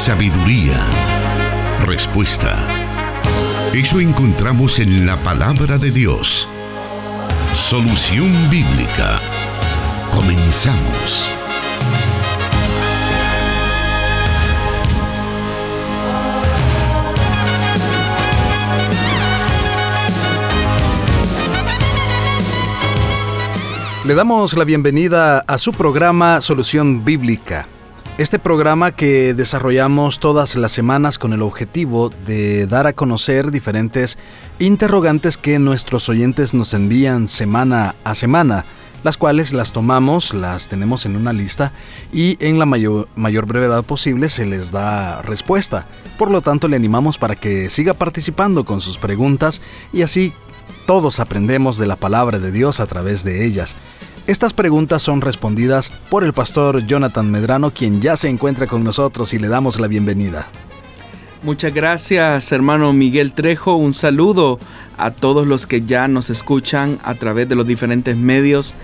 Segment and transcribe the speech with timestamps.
[0.00, 0.80] sabiduría,
[1.86, 2.56] respuesta.
[3.74, 6.48] Eso encontramos en la palabra de Dios.
[7.52, 9.20] Solución bíblica.
[10.10, 11.28] Comenzamos.
[24.06, 27.68] Le damos la bienvenida a su programa Solución Bíblica.
[28.20, 34.18] Este programa que desarrollamos todas las semanas con el objetivo de dar a conocer diferentes
[34.58, 38.66] interrogantes que nuestros oyentes nos envían semana a semana,
[39.04, 41.72] las cuales las tomamos, las tenemos en una lista
[42.12, 45.86] y en la mayor, brevedad posible se les da respuesta.
[46.18, 49.62] Por lo tanto, le animamos para que siga participando con sus preguntas
[49.94, 50.34] y así
[50.84, 53.76] todos aprendemos de la palabra de Dios a través de ellas.
[54.30, 59.34] Estas preguntas son respondidas por el pastor Jonathan Medrano, quien ya se encuentra con nosotros
[59.34, 60.46] y le damos la bienvenida.
[61.42, 63.74] Muchas gracias, hermano Miguel Trejo.
[63.74, 64.60] Un saludo
[64.96, 68.74] a todos los que ya nos escuchan a través de los diferentes medios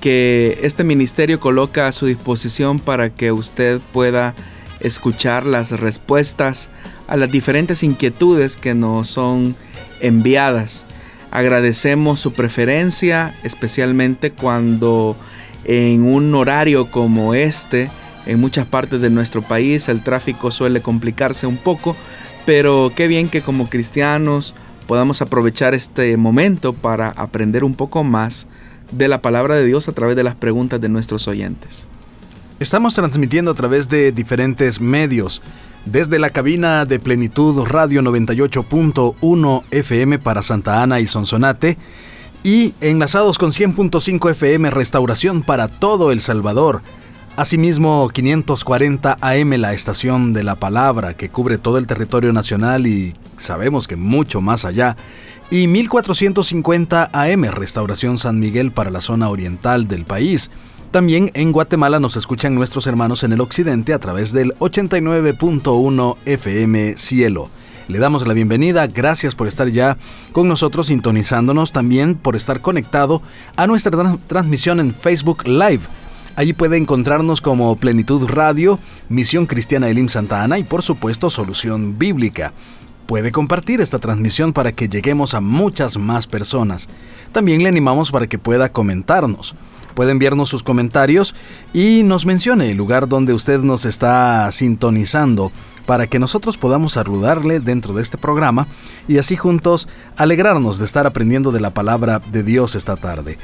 [0.00, 4.36] que este ministerio coloca a su disposición para que usted pueda
[4.78, 6.68] escuchar las respuestas
[7.08, 9.56] a las diferentes inquietudes que nos son
[9.98, 10.84] enviadas.
[11.34, 15.16] Agradecemos su preferencia, especialmente cuando
[15.64, 17.90] en un horario como este,
[18.24, 21.96] en muchas partes de nuestro país el tráfico suele complicarse un poco,
[22.46, 24.54] pero qué bien que como cristianos
[24.86, 28.46] podamos aprovechar este momento para aprender un poco más
[28.92, 31.88] de la palabra de Dios a través de las preguntas de nuestros oyentes.
[32.60, 35.42] Estamos transmitiendo a través de diferentes medios
[35.86, 41.76] desde la cabina de Plenitud Radio 98.1 FM para Santa Ana y Sonsonate
[42.44, 46.82] y enlazados con 100.5 FM Restauración para todo El Salvador.
[47.36, 53.14] Asimismo, 540 AM la estación de la palabra que cubre todo el territorio nacional y
[53.36, 54.96] sabemos que mucho más allá.
[55.50, 60.52] Y 1450 AM Restauración San Miguel para la zona oriental del país.
[60.94, 66.96] También en Guatemala nos escuchan nuestros hermanos en el occidente a través del 89.1 FM
[66.96, 67.50] Cielo.
[67.88, 69.98] Le damos la bienvenida, gracias por estar ya
[70.30, 73.22] con nosotros sintonizándonos, también por estar conectado
[73.56, 75.80] a nuestra transmisión en Facebook Live.
[76.36, 78.78] Allí puede encontrarnos como Plenitud Radio,
[79.08, 82.52] Misión Cristiana Elim Santa Ana y por supuesto Solución Bíblica.
[83.06, 86.88] Puede compartir esta transmisión para que lleguemos a muchas más personas.
[87.32, 89.56] También le animamos para que pueda comentarnos
[89.94, 91.34] puede enviarnos sus comentarios
[91.72, 95.52] y nos mencione el lugar donde usted nos está sintonizando
[95.86, 98.66] para que nosotros podamos saludarle dentro de este programa
[99.06, 103.38] y así juntos alegrarnos de estar aprendiendo de la palabra de Dios esta tarde.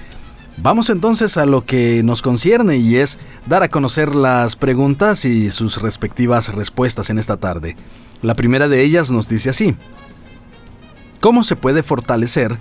[0.63, 5.51] Vamos entonces a lo que nos concierne y es dar a conocer las preguntas y
[5.51, 7.77] sus respectivas respuestas en esta tarde.
[8.21, 9.75] La primera de ellas nos dice así.
[11.21, 12.59] ¿Cómo se puede fortalecer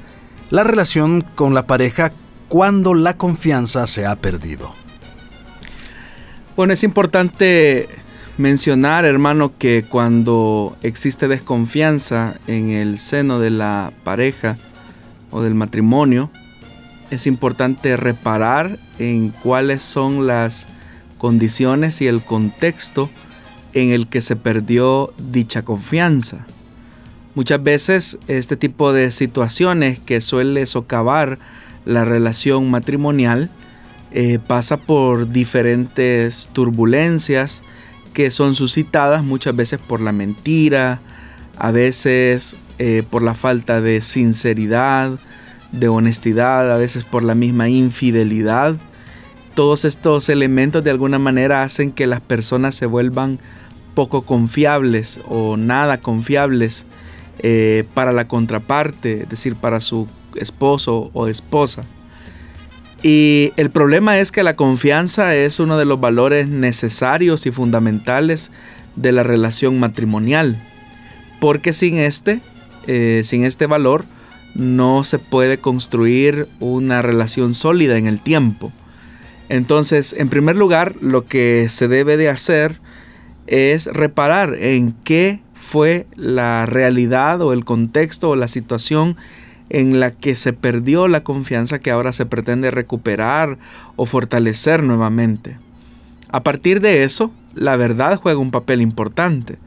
[0.50, 2.12] la relación con la pareja
[2.50, 4.74] cuando la confianza se ha perdido.
[6.56, 7.88] Bueno, es importante
[8.38, 14.58] mencionar, hermano, que cuando existe desconfianza en el seno de la pareja
[15.32, 16.32] o del matrimonio,
[17.12, 20.68] es importante reparar en cuáles son las
[21.18, 23.10] condiciones y el contexto
[23.74, 26.46] en el que se perdió dicha confianza.
[27.36, 31.40] Muchas veces este tipo de situaciones que suele socavar
[31.86, 33.50] la relación matrimonial
[34.12, 37.62] eh, pasa por diferentes turbulencias
[38.14, 41.00] que son suscitadas muchas veces por la mentira,
[41.58, 45.12] a veces eh, por la falta de sinceridad,
[45.72, 48.76] de honestidad, a veces por la misma infidelidad.
[49.54, 53.40] Todos estos elementos de alguna manera hacen que las personas se vuelvan
[53.94, 56.86] poco confiables o nada confiables
[57.40, 60.08] eh, para la contraparte, es decir, para su
[60.40, 61.84] esposo o esposa.
[63.02, 68.52] Y el problema es que la confianza es uno de los valores necesarios y fundamentales
[68.96, 70.58] de la relación matrimonial.
[71.40, 72.42] Porque sin este,
[72.88, 74.04] eh, sin este valor,
[74.56, 78.72] no se puede construir una relación sólida en el tiempo.
[79.48, 82.80] Entonces, en primer lugar, lo que se debe de hacer
[83.48, 89.18] es reparar en qué fue la realidad o el contexto o la situación
[89.70, 93.58] en la que se perdió la confianza que ahora se pretende recuperar
[93.96, 95.58] o fortalecer nuevamente.
[96.30, 99.58] A partir de eso, la verdad juega un papel importante,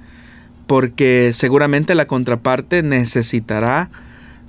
[0.66, 3.90] porque seguramente la contraparte necesitará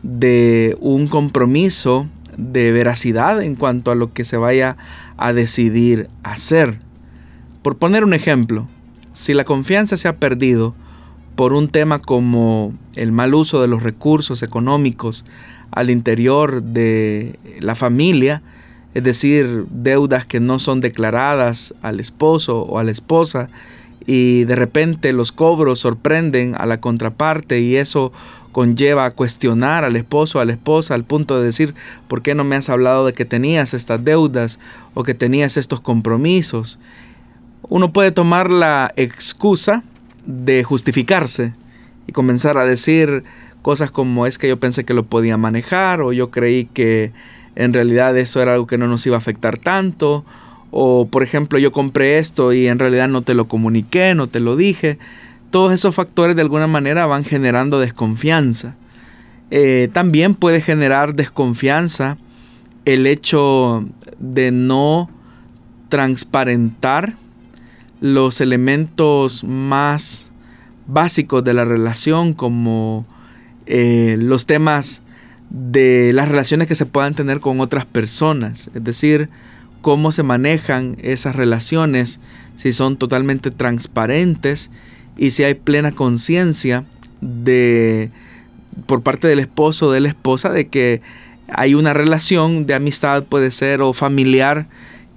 [0.03, 2.07] de un compromiso
[2.37, 4.77] de veracidad en cuanto a lo que se vaya
[5.17, 6.79] a decidir hacer.
[7.61, 8.67] Por poner un ejemplo,
[9.13, 10.75] si la confianza se ha perdido
[11.35, 15.25] por un tema como el mal uso de los recursos económicos
[15.71, 18.41] al interior de la familia,
[18.93, 23.49] es decir, deudas que no son declaradas al esposo o a la esposa,
[24.05, 28.11] y de repente los cobros sorprenden a la contraparte y eso
[28.51, 31.73] conlleva a cuestionar al esposo o a la esposa al punto de decir,
[32.07, 34.59] ¿por qué no me has hablado de que tenías estas deudas
[34.93, 36.79] o que tenías estos compromisos?
[37.69, 39.83] Uno puede tomar la excusa
[40.25, 41.53] de justificarse
[42.07, 43.23] y comenzar a decir
[43.61, 47.11] cosas como es que yo pensé que lo podía manejar o yo creí que
[47.55, 50.25] en realidad eso era algo que no nos iba a afectar tanto
[50.71, 54.39] o por ejemplo yo compré esto y en realidad no te lo comuniqué, no te
[54.39, 54.97] lo dije.
[55.51, 58.75] Todos esos factores de alguna manera van generando desconfianza.
[59.51, 62.17] Eh, también puede generar desconfianza
[62.85, 63.85] el hecho
[64.17, 65.11] de no
[65.89, 67.13] transparentar
[68.03, 70.29] los elementos más
[70.87, 73.05] básicos de la relación como
[73.65, 75.03] eh, los temas
[75.49, 78.69] de las relaciones que se puedan tener con otras personas.
[78.75, 79.29] Es decir,
[79.81, 82.19] cómo se manejan esas relaciones,
[82.55, 84.69] si son totalmente transparentes
[85.15, 86.83] y si hay plena conciencia
[87.21, 88.11] de
[88.85, 91.01] por parte del esposo o de la esposa de que
[91.47, 94.67] hay una relación de amistad puede ser o familiar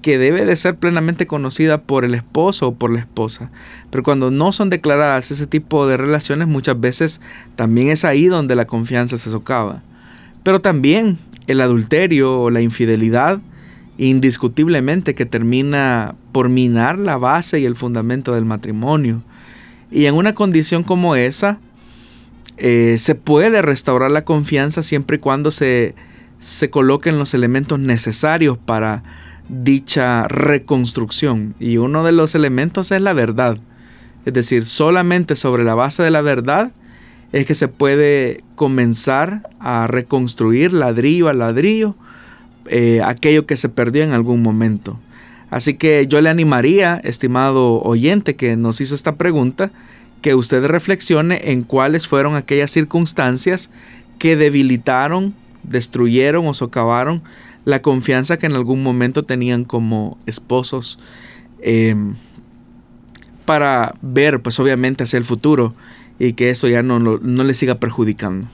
[0.06, 3.50] que debe de ser plenamente conocida por el esposo o por la esposa.
[3.91, 7.20] Pero cuando no son declaradas ese tipo de relaciones, muchas veces
[7.56, 9.82] también es ahí donde la confianza se socava.
[10.44, 11.19] Pero también
[11.49, 13.41] el adulterio o la infidelidad
[13.99, 19.25] indiscutiblemente que termina por minar la base y el fundamento del matrimonio.
[19.91, 21.58] Y en una condición como esa,
[22.58, 25.97] eh, se puede restaurar la confianza siempre y cuando se,
[26.38, 29.03] se coloquen los elementos necesarios para
[29.48, 31.54] dicha reconstrucción.
[31.60, 33.58] Y uno de los elementos es la verdad.
[34.25, 36.72] Es decir, solamente sobre la base de la verdad
[37.32, 41.94] es que se puede comenzar a reconstruir ladrillo a ladrillo
[42.69, 44.98] eh, aquello que se perdió en algún momento.
[45.50, 49.70] Así que yo le animaría, estimado oyente que nos hizo esta pregunta,
[50.22, 53.70] que usted reflexione en cuáles fueron aquellas circunstancias
[54.19, 57.22] que debilitaron, destruyeron o socavaron
[57.66, 61.00] la confianza que en algún momento tenían como esposos
[61.60, 62.14] em,
[63.44, 65.74] para ver pues obviamente hacia el futuro
[66.20, 68.46] y que eso ya no, no, no le siga perjudicando.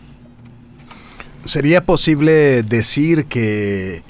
[1.45, 4.03] ¿Sería posible decir que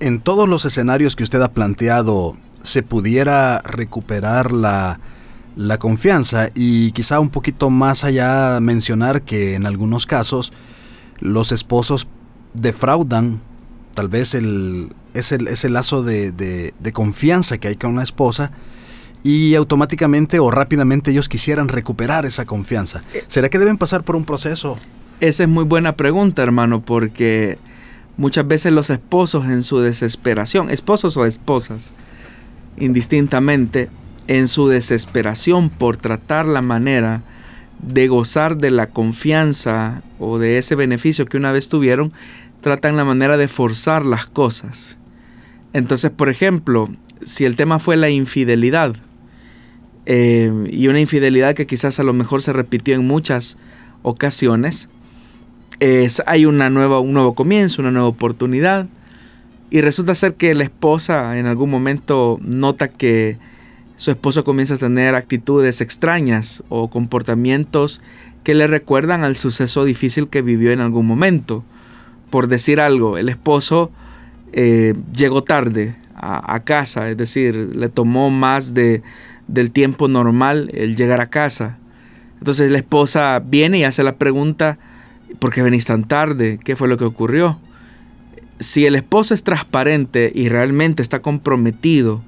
[0.00, 5.00] en todos los escenarios que usted ha planteado se pudiera recuperar la,
[5.56, 10.52] la confianza y quizá un poquito más allá mencionar que en algunos casos
[11.20, 12.08] los esposos
[12.52, 13.40] defraudan
[13.94, 18.52] tal vez el, ese, ese lazo de, de, de, confianza que hay con una esposa
[19.22, 23.02] y automáticamente o rápidamente ellos quisieran recuperar esa confianza.
[23.28, 24.76] ¿Será que deben pasar por un proceso
[25.22, 27.56] esa es muy buena pregunta, hermano, porque
[28.16, 31.92] muchas veces los esposos en su desesperación, esposos o esposas,
[32.76, 33.88] indistintamente,
[34.26, 37.22] en su desesperación por tratar la manera
[37.80, 42.12] de gozar de la confianza o de ese beneficio que una vez tuvieron,
[42.62, 44.96] tratan la manera de forzar las cosas.
[45.74, 46.88] Entonces, por ejemplo,
[47.22, 48.96] si el tema fue la infidelidad,
[50.06, 53.58] eh, y una infidelidad que quizás a lo mejor se repitió en muchas
[54.02, 54.88] ocasiones,
[56.26, 58.86] hay una nueva, un nuevo comienzo, una nueva oportunidad.
[59.70, 63.38] Y resulta ser que la esposa en algún momento nota que
[63.96, 68.00] su esposo comienza a tener actitudes extrañas o comportamientos
[68.44, 71.64] que le recuerdan al suceso difícil que vivió en algún momento.
[72.32, 73.90] Por decir algo, el esposo
[74.54, 79.02] eh, llegó tarde a, casa, es decir, le tomó más de,
[79.48, 81.76] del tiempo normal el llegar a casa.
[82.38, 84.78] Entonces la esposa viene y hace la pregunta,
[85.40, 86.58] ¿por qué venís tan tarde?
[86.64, 87.58] ¿Qué fue lo que ocurrió?
[88.60, 92.22] Si el esposo es transparente y realmente está comprometido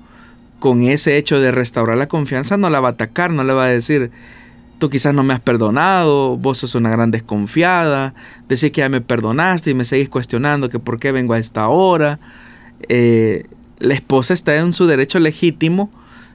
[0.59, 3.65] con ese hecho de restaurar la confianza, no la va a atacar, no le va
[3.65, 4.11] a decir,
[4.79, 8.15] tú quizás no me has perdonado, vos sos una gran desconfiada,
[8.49, 11.69] decís que ya me perdonaste y me seguís cuestionando que por qué vengo a esta
[11.69, 12.19] hora.
[12.89, 13.47] Eh,
[13.79, 15.91] la esposa está en su derecho legítimo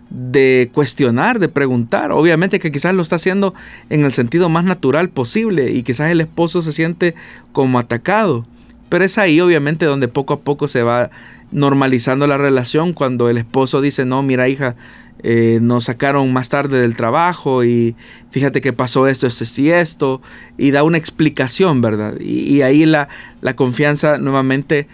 [0.10, 2.12] de cuestionar, de preguntar.
[2.12, 3.54] Obviamente que quizás lo está haciendo
[3.90, 7.16] en el sentido más natural posible y quizás el esposo se siente
[7.52, 8.46] como atacado.
[8.90, 11.12] Pero es ahí obviamente donde poco a poco se va
[11.52, 14.76] normalizando la relación cuando el esposo dice, no, mira hija,
[15.22, 17.96] eh, nos sacaron más tarde del trabajo y
[18.32, 20.22] fíjate que pasó esto, esto, y esto,
[20.58, 22.20] y da una explicación, ¿verdad?
[22.20, 23.10] Y, ahí la,
[23.42, 24.88] la confianza nuevamente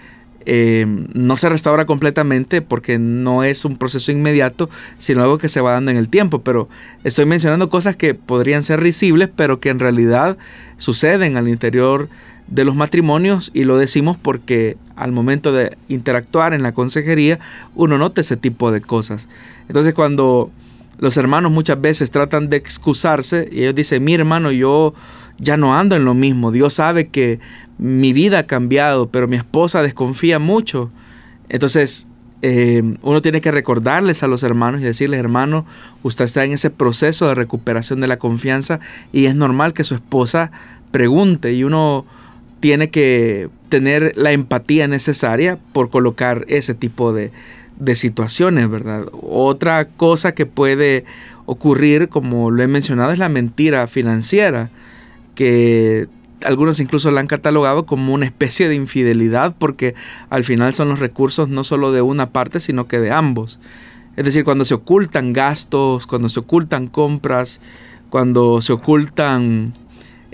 [0.48, 5.62] eh, no se restaura completamente porque no es un proceso inmediato, sino algo que se
[5.62, 6.42] va dando en el tiempo.
[6.42, 6.70] Pero
[7.04, 10.38] estoy mencionando cosas que podrían ser risibles, pero que en realidad
[10.78, 12.10] suceden al interior
[12.48, 17.40] de los matrimonios y lo decimos porque al momento de interactuar en la consejería
[17.76, 19.28] uno nota ese tipo de cosas.
[19.68, 20.52] Entonces cuando
[20.98, 24.94] los hermanos muchas veces tratan de excusarse y ellos dicen, mi hermano, yo
[25.38, 27.40] ya no ando en lo mismo, Dios sabe que
[27.78, 30.90] mi vida ha cambiado, pero mi esposa desconfía mucho.
[31.50, 32.08] Entonces,
[32.42, 35.66] eh, uno tiene que recordarles a los hermanos y decirles, hermano,
[36.04, 38.80] usted está en ese proceso de recuperación de la confianza
[39.12, 40.52] y es normal que su esposa
[40.92, 42.06] pregunte y uno
[42.60, 47.32] tiene que tener la empatía necesaria por colocar ese tipo de,
[47.80, 49.06] de situaciones, ¿verdad?
[49.22, 51.06] Otra cosa que puede
[51.46, 54.70] ocurrir, como lo he mencionado, es la mentira financiera,
[55.36, 56.08] que
[56.44, 59.96] algunos incluso la han catalogado como una especie de infidelidad porque
[60.30, 63.60] al final son los recursos no solo de una parte, sino que de ambos.
[64.16, 67.60] Es decir, cuando se ocultan gastos, cuando se ocultan compras,
[68.10, 69.74] cuando se ocultan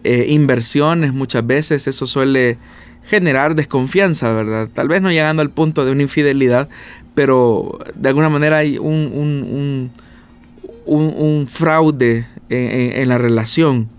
[0.04, 2.58] eh, inversiones, muchas veces eso suele
[3.04, 4.70] generar desconfianza, ¿verdad?
[4.74, 6.70] Tal vez no llegando al punto de una infidelidad,
[7.16, 9.92] pero de alguna manera hay un,
[10.86, 13.90] un, fraude en la relación.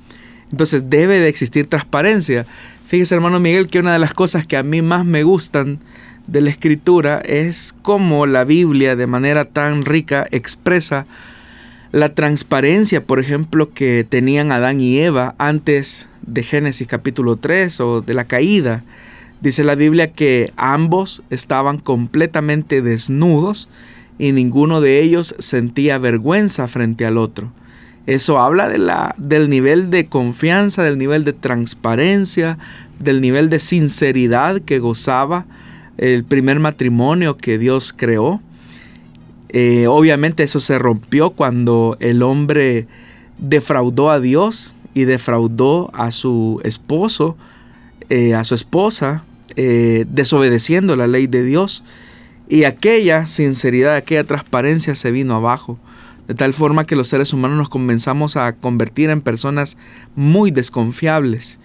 [0.51, 2.47] Entonces debe de existir transparencia.
[2.87, 5.81] Fíjese hermano Miguel que una de las cosas que a mí más me gustan
[6.27, 11.07] de la escritura es cómo la Biblia de manera tan rica expresa
[11.93, 18.01] la transparencia, por ejemplo, que tenían Adán y Eva antes de Génesis capítulo 3 o
[18.01, 18.83] de la caída.
[19.43, 23.69] Dice la Biblia que ambos estaban completamente desnudos
[24.19, 27.53] y ninguno de ellos sentía vergüenza frente al otro.
[28.07, 32.59] Eso habla de la, del nivel de confianza, del nivel de transparencia,
[32.99, 35.47] del nivel de sinceridad que gozaba
[35.99, 38.41] el primer matrimonio que Dios creó.
[39.53, 42.89] Eh, obviamente eso se rompió cuando el hombre
[43.39, 47.37] defraudó a Dios y defraudó a su esposo,
[48.09, 49.25] eh, a su esposa,
[49.57, 51.85] eh, desobedeciendo la ley de Dios.
[52.49, 55.79] Y aquella sinceridad, aquella transparencia se vino abajo
[56.29, 59.77] de tal forma que los seres humanos nos comenzamos a convertir en personas
[60.15, 61.59] muy desconfiables.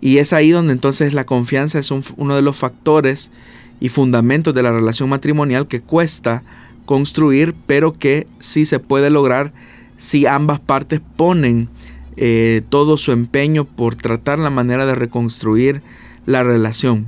[0.00, 3.32] Y es ahí donde entonces la confianza es uno de los factores
[3.80, 6.42] y fundamentos de la relación matrimonial que cuesta
[6.88, 9.52] construir, pero que sí se puede lograr
[9.98, 11.68] si ambas partes ponen
[12.16, 15.82] eh, todo su empeño por tratar la manera de reconstruir
[16.24, 17.04] la relación.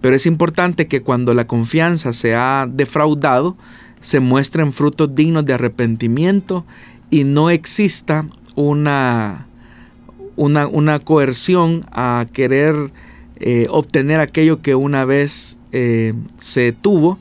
[0.00, 3.56] Pero es importante que cuando la confianza se ha defraudado,
[4.00, 6.64] se muestren frutos dignos de arrepentimiento
[7.10, 9.48] y no exista una,
[10.36, 12.92] una, coerción a querer
[13.40, 17.18] eh, obtener aquello que una vez eh, se tuvo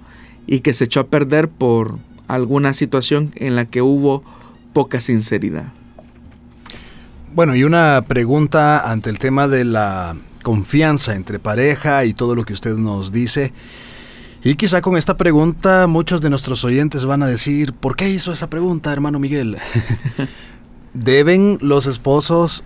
[0.48, 1.98] y que se echó a perder por
[2.28, 4.24] alguna situación en la que hubo
[4.74, 5.72] poca sinceridad.
[7.36, 12.44] Bueno, y una pregunta ante el tema de la confianza entre pareja y todo lo
[12.44, 13.54] que usted nos dice.
[14.44, 18.32] Y quizá con esta pregunta muchos de nuestros oyentes van a decir, ¿por qué hizo
[18.32, 19.58] esa pregunta, hermano Miguel?
[20.94, 22.64] ¿Deben los esposos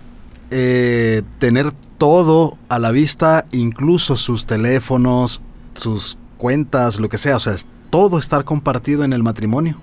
[0.50, 5.40] eh, tener todo a la vista, incluso sus teléfonos,
[5.74, 7.36] sus cuentas, lo que sea?
[7.36, 7.54] O sea,
[7.90, 9.78] todo estar compartido en el matrimonio.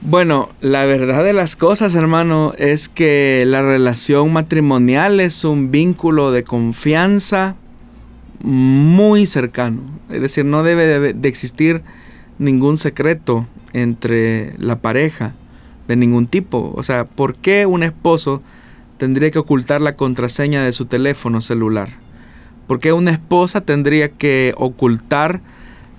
[0.00, 6.30] Bueno, la verdad de las cosas, hermano, es que la relación matrimonial es un vínculo
[6.30, 7.56] de confianza,
[8.42, 9.80] muy cercano.
[10.10, 11.82] Es decir, no debe de, existir
[12.38, 15.32] ningún secreto entre la pareja
[15.88, 16.72] de ningún tipo.
[16.76, 18.42] O sea, ¿por qué un esposo
[18.98, 22.03] tendría que ocultar la contraseña de su teléfono celular?
[22.66, 25.40] ¿Por qué una esposa tendría que ocultar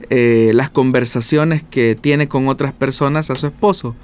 [0.09, 3.95] eh, las conversaciones que tiene con otras personas a su esposo?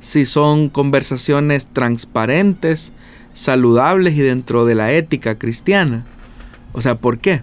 [0.00, 2.92] Si son conversaciones transparentes,
[3.32, 6.04] saludables y dentro de la ética cristiana.
[6.72, 7.42] O sea, ¿por qué?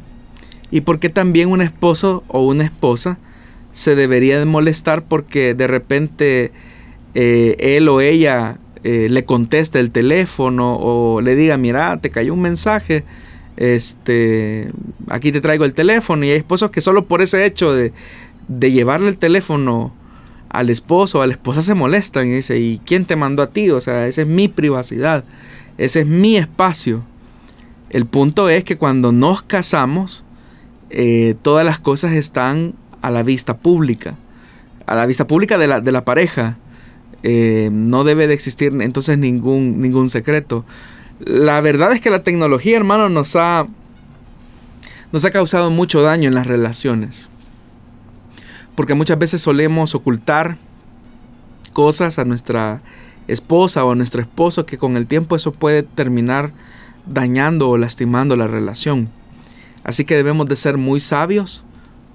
[0.73, 3.19] y por qué también un esposo o una esposa
[3.73, 6.51] se debería de molestar porque de repente
[7.13, 12.33] eh, él o ella eh, le conteste el teléfono o le diga, mira, te cayó
[12.33, 13.03] un mensaje,
[13.57, 14.67] este,
[15.09, 17.93] aquí te traigo el teléfono y hay esposos que solo por ese hecho de,
[18.47, 19.93] de llevarle el teléfono
[20.49, 23.47] al esposo o a la esposa se molestan y dice, ¿y quién te mandó a
[23.47, 23.69] ti?
[23.71, 25.23] O sea, esa es mi privacidad,
[25.77, 27.03] ese es mi espacio.
[27.89, 30.23] El punto es que cuando nos casamos,
[30.89, 34.15] eh, todas las cosas están a la vista pública,
[34.85, 36.57] a la vista pública de la, de la pareja.
[37.23, 40.65] Eh, no debe de existir entonces ningún, ningún secreto.
[41.25, 43.67] La verdad es que la tecnología, hermano, nos ha,
[45.11, 47.29] nos ha causado mucho daño en las relaciones.
[48.75, 50.57] porque muchas veces solemos ocultar
[51.73, 52.81] cosas a nuestra
[53.27, 56.51] esposa o a nuestro esposo que con el tiempo eso puede terminar
[57.05, 59.09] dañando o lastimando la relación.
[59.83, 61.63] Así que debemos de ser muy sabios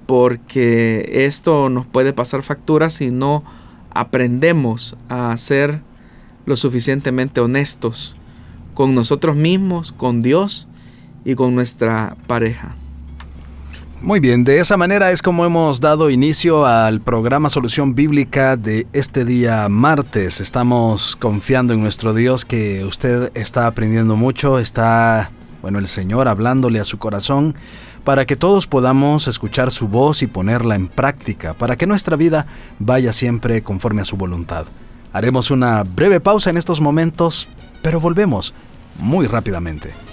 [0.06, 3.44] porque esto nos puede pasar factura si no
[3.90, 5.80] aprendemos a ser
[6.44, 8.17] lo suficientemente honestos
[8.78, 10.68] con nosotros mismos, con Dios
[11.24, 12.76] y con nuestra pareja.
[14.00, 18.86] Muy bien, de esa manera es como hemos dado inicio al programa Solución Bíblica de
[18.92, 20.38] este día martes.
[20.38, 26.78] Estamos confiando en nuestro Dios que usted está aprendiendo mucho, está, bueno, el Señor hablándole
[26.78, 27.56] a su corazón
[28.04, 32.46] para que todos podamos escuchar su voz y ponerla en práctica, para que nuestra vida
[32.78, 34.66] vaya siempre conforme a su voluntad.
[35.12, 37.48] Haremos una breve pausa en estos momentos,
[37.82, 38.54] pero volvemos
[38.98, 40.07] muy rápidamente.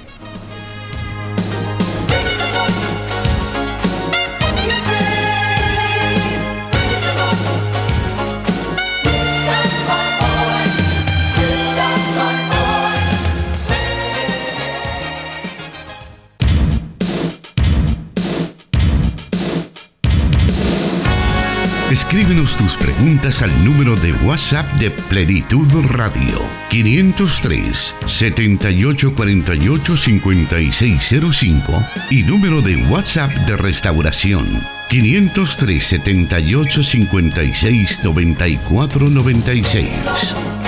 [22.15, 32.61] Escríbenos tus preguntas al número de WhatsApp de Plenitud Radio 503 7848 5605 y número
[32.61, 34.45] de WhatsApp de Restauración
[34.89, 40.64] 503 78 56 94 96.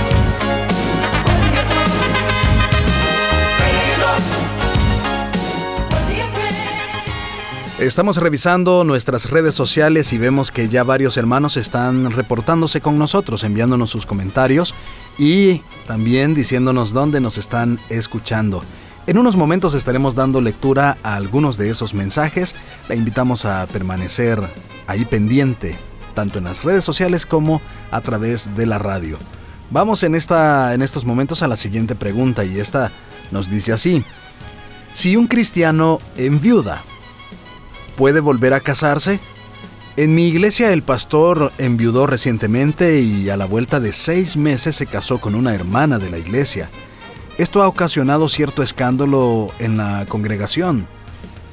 [7.80, 13.44] Estamos revisando nuestras redes sociales y vemos que ya varios hermanos están reportándose con nosotros,
[13.44, 14.74] enviándonos sus comentarios
[15.20, 18.64] y también diciéndonos dónde nos están escuchando.
[19.06, 22.56] En unos momentos estaremos dando lectura a algunos de esos mensajes.
[22.90, 24.42] La invitamos a permanecer
[24.88, 25.76] ahí pendiente,
[26.16, 29.20] tanto en las redes sociales como a través de la radio.
[29.70, 32.92] Vamos en, esta, en estos momentos a la siguiente pregunta y esta
[33.30, 34.04] nos dice así.
[34.96, 36.84] Si un cristiano enviuda,
[37.98, 39.20] puede volver a casarse?
[39.98, 44.86] En mi iglesia el pastor enviudó recientemente y a la vuelta de seis meses se
[44.86, 46.70] casó con una hermana de la iglesia.
[47.40, 50.88] Esto ha ocasionado cierto escándalo en la congregación.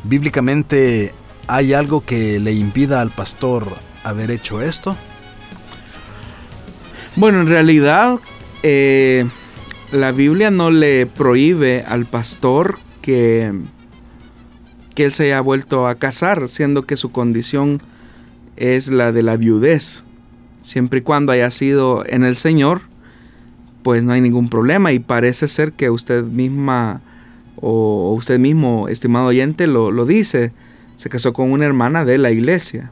[0.04, 1.14] Bíblicamente,
[1.46, 3.66] ¿hay algo que le impida al pastor
[4.04, 4.94] haber hecho esto?
[7.16, 8.20] Bueno, en realidad
[8.62, 9.26] eh,
[9.90, 13.52] la Biblia no le prohíbe al pastor que
[14.94, 17.82] que él se haya vuelto a casar, siendo que su condición
[18.56, 20.04] es la de la viudez.
[20.62, 22.82] Siempre y cuando haya sido en el Señor,
[23.82, 27.02] pues no hay ningún problema y parece ser que usted misma
[27.56, 30.52] o usted mismo, estimado oyente, lo, lo dice.
[30.96, 32.90] Se casó con una hermana de la iglesia.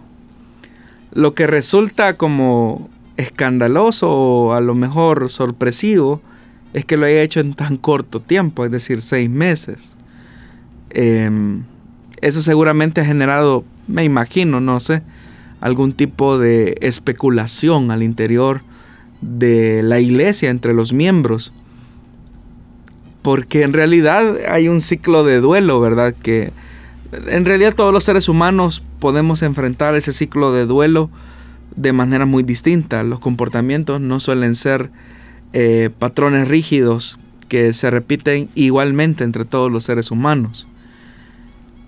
[1.12, 6.20] Lo que resulta como escandaloso o a lo mejor sorpresivo
[6.72, 9.96] es que lo haya hecho en tan corto tiempo, es decir, seis meses.
[10.90, 11.30] Eh,
[12.22, 15.02] eso seguramente ha generado, me imagino, no sé,
[15.60, 18.62] algún tipo de especulación al interior
[19.20, 21.52] de la iglesia entre los miembros.
[23.22, 26.14] Porque en realidad hay un ciclo de duelo, ¿verdad?
[26.14, 26.52] Que
[27.12, 31.10] en realidad todos los seres humanos podemos enfrentar ese ciclo de duelo
[31.76, 33.02] de manera muy distinta.
[33.02, 34.90] Los comportamientos no suelen ser
[35.52, 40.66] eh, patrones rígidos que se repiten igualmente entre todos los seres humanos.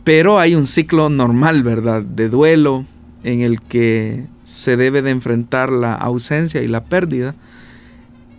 [0.05, 2.03] Pero hay un ciclo normal, ¿verdad?
[2.03, 2.85] De duelo
[3.23, 7.35] en el que se debe de enfrentar la ausencia y la pérdida.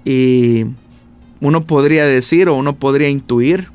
[0.06, 0.66] Y
[1.42, 3.70] uno podría decir o uno podría intuir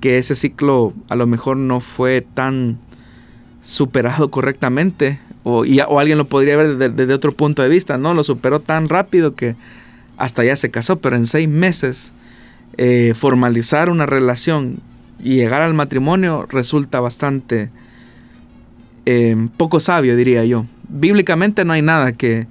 [0.00, 2.78] que ese ciclo a lo mejor no fue tan
[3.62, 5.62] superado correctamente o,
[5.98, 8.12] alguien lo podría ver desde, otro punto de vista, ¿no?
[8.14, 9.56] Lo superó tan rápido que
[10.16, 12.12] hasta ya se casó, pero en seis meses
[12.76, 14.80] eh, formalizar una relación
[15.18, 17.70] y llegar al matrimonio resulta bastante
[19.06, 20.66] eh, poco sabio, diría yo.
[20.88, 22.46] Bíblicamente no hay nada que,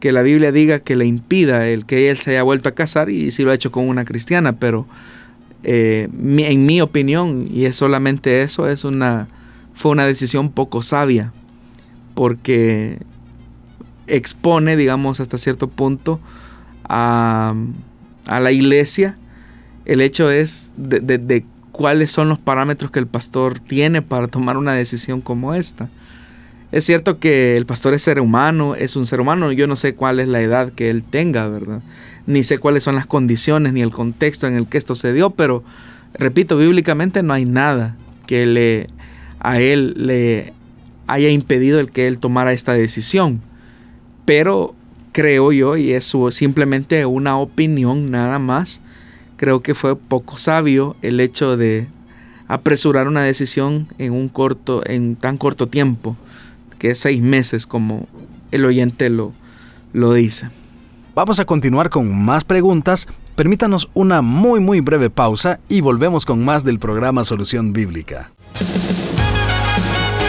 [0.00, 3.10] que, la Biblia diga que le impida el que él se haya vuelto a casar
[3.10, 4.86] y si lo ha hecho con una cristiana, pero
[5.64, 9.28] eh, en mi opinión, y es solamente eso, es una,
[9.74, 11.32] fue una decisión poco sabia,
[12.14, 12.98] porque
[14.06, 16.20] expone, digamos, hasta cierto punto
[16.84, 17.54] a,
[18.26, 19.16] a la iglesia.
[19.84, 21.44] El hecho es de, de,
[21.78, 25.88] cuáles son los parámetros que el pastor tiene para tomar una decisión como esta.
[26.72, 29.94] Es cierto que el pastor es ser humano, es un ser humano, yo no sé
[29.94, 31.80] cuál es la edad que él tenga, ¿verdad?
[32.26, 35.30] Ni sé cuáles son las condiciones ni el contexto en el que esto se dio,
[35.30, 35.62] pero
[36.14, 37.94] repito, bíblicamente no hay nada
[38.26, 38.88] que le
[39.38, 40.52] a él le
[41.06, 43.40] haya impedido el que él tomara esta decisión.
[44.24, 44.74] Pero
[45.12, 48.80] creo yo, y es simplemente una opinión nada más,
[49.38, 51.86] creo que fue poco sabio el hecho de
[52.48, 56.16] apresurar una decisión en un corto, en tan corto tiempo,
[56.78, 58.06] que es seis meses como
[58.50, 59.32] el oyente lo,
[59.94, 60.50] lo dice.
[61.14, 63.08] Vamos a continuar con más preguntas.
[63.34, 68.32] Permítanos una muy muy breve pausa y volvemos con más del programa Solución Bíblica.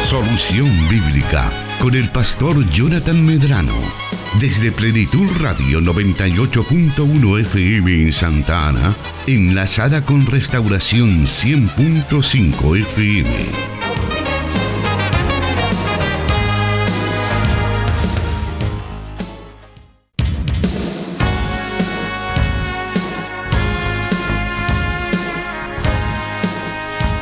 [0.04, 1.50] Solución Bíblica
[1.82, 4.09] con el pastor Jonathan Medrano.
[4.38, 8.94] Desde Plenitud Radio 98.1 FM en Santa Ana,
[9.28, 13.30] enlazada con Restauración 100.5 FM.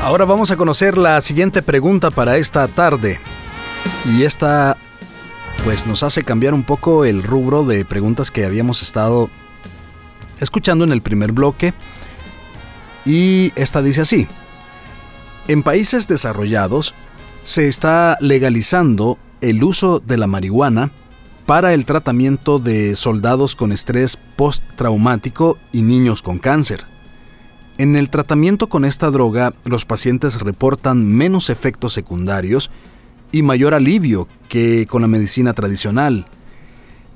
[0.02, 3.20] Ahora vamos a conocer la siguiente pregunta para esta tarde.
[4.06, 4.78] Y esta
[5.68, 9.30] pues nos hace cambiar un poco el rubro de preguntas que habíamos estado
[10.40, 11.74] escuchando en el primer bloque.
[13.06, 14.28] Y esta dice así.
[15.50, 16.96] En países desarrollados
[17.44, 20.92] se está legalizando el uso de la marihuana
[21.46, 26.86] para el tratamiento de soldados con estrés postraumático y niños con cáncer.
[27.78, 32.72] En el tratamiento con esta droga, los pacientes reportan menos efectos secundarios
[33.32, 36.26] y mayor alivio que con la medicina tradicional.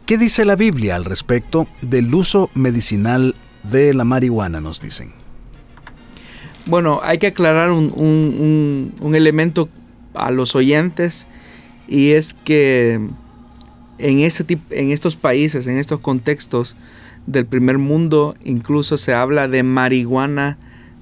[0.06, 4.60] ¿Qué dice la Biblia al respecto del uso medicinal de la marihuana?
[4.60, 5.14] Nos dicen.
[6.66, 9.70] Bueno, hay que aclarar un, elemento
[10.14, 11.28] a los oyentes
[11.88, 13.00] y es que
[13.98, 16.76] en, ese en estos países, en estos contextos,
[17.28, 20.58] del primer mundo incluso se habla de marihuana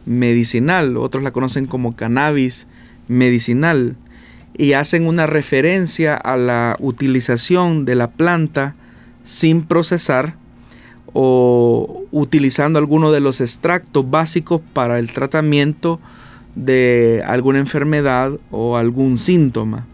[0.06, 2.67] medicinal, otros la conocen como cannabis
[3.08, 3.95] medicinal
[4.60, 8.76] y hacen una referencia a la utilización de la planta
[9.24, 10.36] sin procesar
[11.13, 16.02] o utilizando alguno de los extractos básicos para el tratamiento
[16.56, 19.88] de alguna enfermedad o algún síntoma.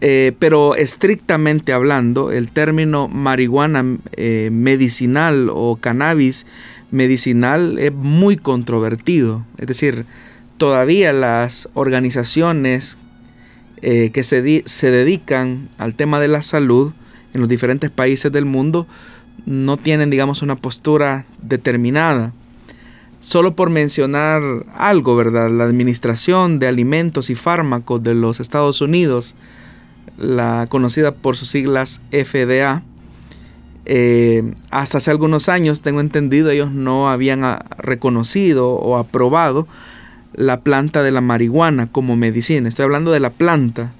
[0.00, 6.46] Eh, pero estrictamente hablando, el término marihuana eh, medicinal o cannabis
[6.90, 9.44] medicinal es muy controvertido.
[9.56, 10.04] Es decir,
[10.58, 12.98] todavía las organizaciones
[13.82, 16.92] eh, que se, se dedican al tema de la salud
[17.34, 18.86] en los diferentes países del mundo
[19.44, 22.32] no tienen, digamos, una postura determinada.
[23.20, 24.42] Solo por mencionar
[24.76, 25.50] algo, ¿verdad?
[25.50, 29.36] La Administración de Alimentos y Fármacos de los Estados Unidos
[30.18, 32.82] la conocida por sus siglas FDA.
[33.84, 39.68] Eh, hasta hace algunos años, tengo entendido, ellos no habían ah, reconocido o aprobado
[40.36, 42.68] la planta de la marihuana como medicina.
[42.68, 43.92] Estoy hablando de la planta.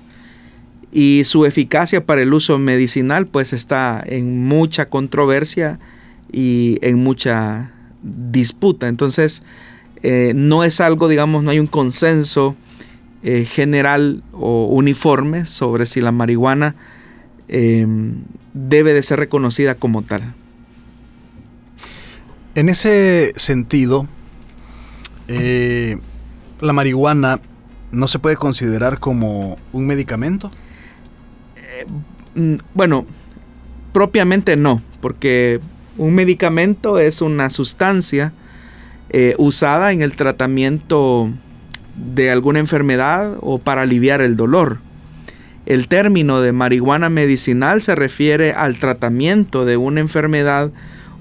[0.92, 5.78] Y su eficacia para el uso medicinal pues está en mucha controversia
[6.30, 7.72] y en mucha
[8.02, 8.88] disputa.
[8.88, 9.42] Entonces,
[10.02, 12.54] eh, no es algo, digamos, no hay un consenso
[13.22, 16.76] eh, general o uniforme sobre si la marihuana
[17.48, 18.22] em,
[18.54, 20.34] debe de ser reconocida como tal.
[22.54, 24.06] En ese sentido,
[25.28, 25.98] eh,
[26.60, 27.40] la marihuana
[27.92, 30.50] no se puede considerar como un medicamento.
[31.56, 31.86] Eh,
[32.34, 33.06] mm, bueno,
[33.92, 35.60] propiamente no, porque
[35.96, 38.32] un medicamento es una sustancia
[39.38, 41.30] usada en el tratamiento
[41.96, 44.78] de alguna enfermedad o para aliviar el dolor.
[45.66, 50.70] El término de marihuana medicinal se refiere al tratamiento de una enfermedad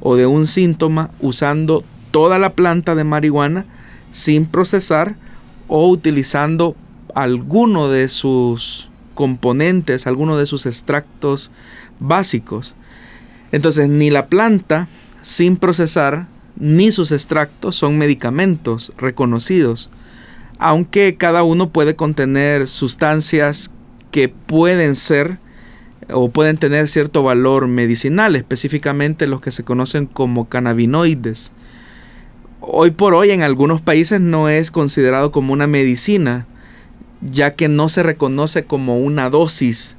[0.02, 3.65] o de un síntoma usando toda la planta de marihuana
[4.12, 5.15] sin procesar
[5.67, 6.75] o utilizando
[7.13, 11.51] alguno de sus componentes, alguno de sus extractos
[11.99, 12.75] básicos.
[13.51, 14.88] Entonces, ni la planta
[15.21, 19.89] sin procesar ni sus extractos son medicamentos reconocidos
[20.58, 23.73] aunque cada uno puede contener sustancias
[24.12, 25.38] que pueden ser
[26.12, 31.54] o pueden tener cierto valor medicinal, específicamente los que se conocen como cannabinoides.
[32.67, 36.47] Hoy por hoy en algunos países no es considerado como una medicina,
[37.21, 39.97] ya que no se reconoce como una dosis,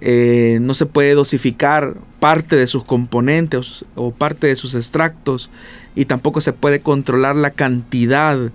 [0.00, 5.48] eh, no se puede dosificar parte de sus componentes o parte de sus extractos
[5.94, 8.50] y tampoco se puede controlar la cantidad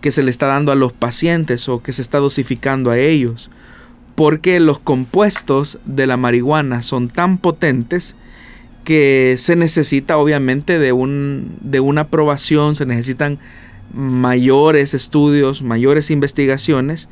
[0.00, 3.48] que se le está dando a los pacientes o que se está dosificando a ellos.
[4.16, 8.16] Porque los compuestos de la marihuana son tan potentes
[8.88, 13.38] que se necesita obviamente de, un, de una aprobación, se necesitan
[13.92, 17.10] mayores estudios, mayores investigaciones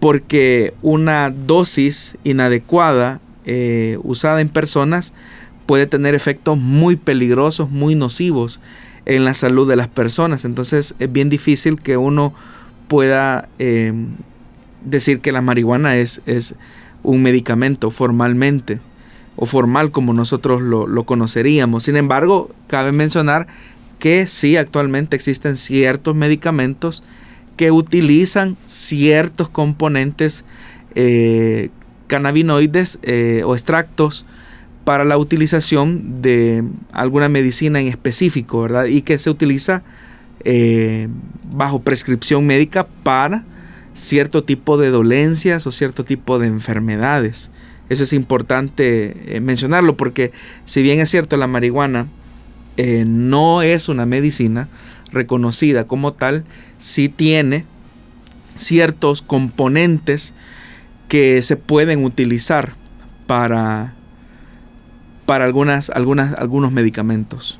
[0.00, 5.14] porque una dosis inadecuada eh, usada en personas
[5.64, 8.60] puede tener efectos muy peligrosos, muy nocivos
[9.06, 10.44] en la salud de las personas.
[10.44, 12.34] Entonces es bien difícil que uno
[12.86, 13.94] pueda eh,
[14.84, 16.54] decir que la marihuana es, es,
[17.02, 18.78] un medicamento formalmente
[19.40, 21.84] o formal como nosotros lo, conoceríamos.
[21.84, 23.46] Sin embargo, cabe mencionar
[24.00, 27.04] que sí, actualmente existen ciertos medicamentos
[27.56, 30.44] que utilizan ciertos componentes
[30.96, 31.70] eh,
[32.08, 34.26] cannabinoides eh, o extractos
[34.84, 38.86] para la utilización de alguna medicina en específico, ¿verdad?
[38.86, 39.84] Y que se utiliza
[40.42, 41.06] eh,
[41.52, 43.44] bajo prescripción médica para
[43.94, 47.52] cierto tipo de dolencias o cierto tipo de enfermedades.
[47.88, 50.32] Eso es importante mencionarlo porque
[50.64, 52.06] si bien es cierto la marihuana
[52.76, 54.68] no es una medicina
[55.10, 56.44] reconocida como tal,
[56.78, 57.64] sí tiene
[58.56, 60.34] ciertos componentes
[61.08, 62.74] que se pueden utilizar
[63.26, 63.94] para,
[65.26, 67.58] para algunas, algunas, algunos medicamentos.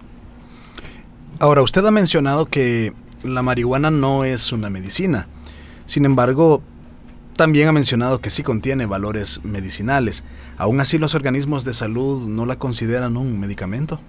[1.40, 5.28] Ahora, usted ha mencionado que la marihuana no es una medicina.
[5.86, 6.62] Sin embargo,
[7.38, 10.24] también ha mencionado que sí contiene valores medicinales.
[10.58, 14.00] ¿Aún así los organismos de salud no la consideran un medicamento?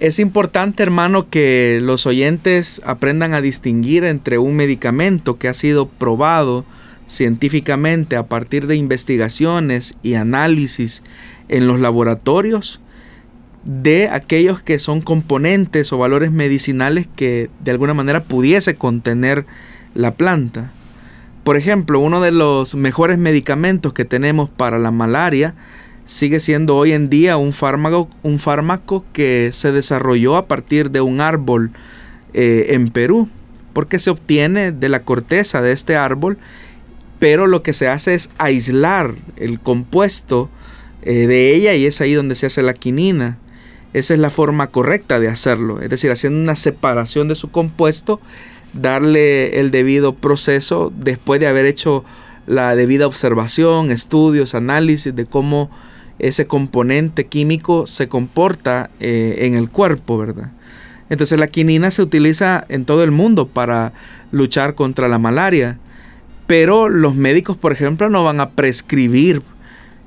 [0.00, 5.88] Es importante, hermano, que los oyentes aprendan a distinguir entre un medicamento que ha sido
[5.88, 6.66] probado
[7.06, 11.04] científicamente a partir de investigaciones y análisis
[11.48, 12.80] en los laboratorios
[13.64, 19.46] de aquellos que son componentes o valores medicinales que de alguna manera pudiese contener
[19.94, 20.72] la planta.
[21.48, 25.54] Por ejemplo, uno de los mejores medicamentos que tenemos para la malaria
[26.04, 28.38] sigue siendo hoy en día un fármaco, un
[29.14, 31.70] que se desarrolló a partir de un árbol
[32.34, 33.30] eh, en Perú,
[33.72, 36.36] porque se obtiene de la corteza de este árbol,
[37.18, 40.50] pero lo que se hace es aislar el compuesto
[41.00, 43.38] eh, de ella y es ahí donde se hace la quinina.
[43.94, 48.20] Esa es la forma correcta de hacerlo, es decir, haciendo una separación de su compuesto,
[48.72, 52.04] darle el debido proceso después de haber hecho
[52.46, 55.70] la debida observación, estudios, análisis de cómo
[56.18, 60.50] ese componente químico se comporta eh, en el cuerpo, ¿verdad?
[61.10, 63.92] Entonces la quinina se utiliza en todo el mundo para
[64.30, 65.78] luchar contra la malaria,
[66.46, 69.42] pero los médicos, por ejemplo, no van a prescribir,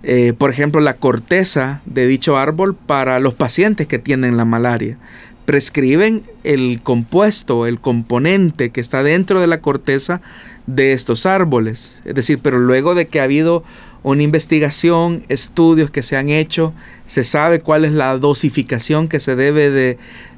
[0.03, 4.97] eh, por ejemplo, la corteza de dicho árbol para los pacientes que tienen la malaria.
[5.45, 10.21] Prescriben el compuesto, el componente que está dentro de la corteza
[10.67, 11.99] de estos árboles.
[12.05, 13.63] Es decir, pero luego de que ha habido
[14.03, 16.73] una investigación, estudios que se han hecho,
[17.05, 19.97] se sabe cuál es la dosificación que se debe de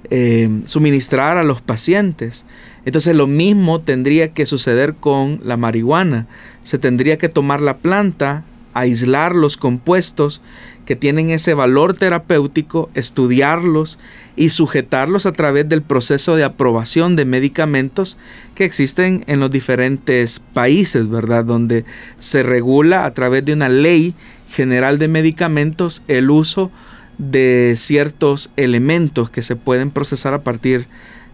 [0.10, 2.46] eh, suministrar a los pacientes.
[2.86, 6.28] Entonces lo mismo tendría que suceder con la marihuana.
[6.64, 10.42] Se tendría que tomar la planta, aislar los compuestos
[10.86, 13.98] que tienen ese valor terapéutico, estudiarlos
[14.36, 18.18] y sujetarlos a través del proceso de aprobación de medicamentos
[18.56, 21.46] que existen en los diferentes países, ¿verdad?
[21.46, 21.86] Donde
[22.20, 24.16] se regula a través de una ley
[24.50, 26.72] general de medicamentos el uso
[27.18, 30.88] de ciertos elementos que se pueden procesar a partir,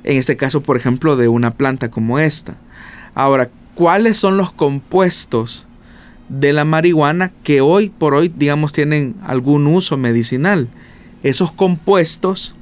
[0.04, 2.58] en este caso, por ejemplo, de una planta como esta.
[3.16, 5.66] Ahora, ¿cuáles son los compuestos
[6.30, 10.68] de la marihuana que hoy por hoy, digamos, tienen algún uso medicinal?
[11.24, 12.56] Esos compuestos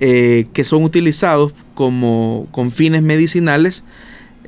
[0.00, 3.84] eh, que son utilizados como, con fines medicinales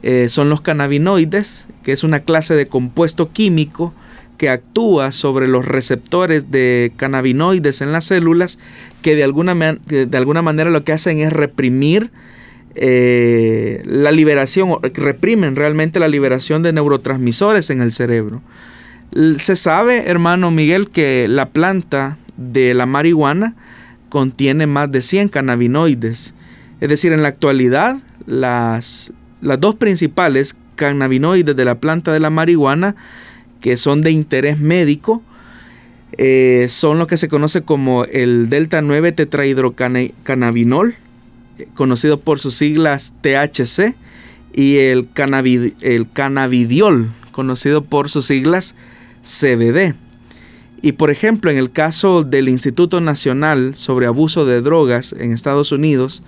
[0.03, 3.95] eh, son los cannabinoides, que es una clase de compuesto químico
[4.37, 8.59] que actúa sobre los receptores de cannabinoides en las células,
[9.03, 12.11] que de alguna, de alguna manera lo que hacen es reprimir
[12.75, 18.43] eh, la liberación, reprimen realmente la liberación de neurotransmisores en el cerebro.
[19.39, 23.55] Se sabe, hermano Miguel, que la planta de la marihuana
[24.09, 26.35] contiene más de 100 cannabinoides.
[26.81, 32.31] Es decir, en la actualidad, las, las dos principales cannabinoides de la planta de la
[32.31, 32.97] marihuana,
[33.61, 35.23] que son de interés médico,
[36.17, 40.95] eh, son lo que se conoce como el delta 9 tetrahidrocannabinol,
[41.75, 43.95] conocido por sus siglas THC,
[44.55, 45.09] y el,
[45.81, 48.77] el cannabidiol, conocido por sus siglas
[49.23, 49.95] CBD.
[50.81, 55.73] Y por ejemplo, en el caso del Instituto Nacional sobre Abuso de Drogas en Estados
[55.73, 56.23] Unidos,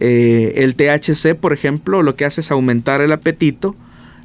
[0.00, 3.76] eh, el THC, por ejemplo, lo que hace es aumentar el apetito,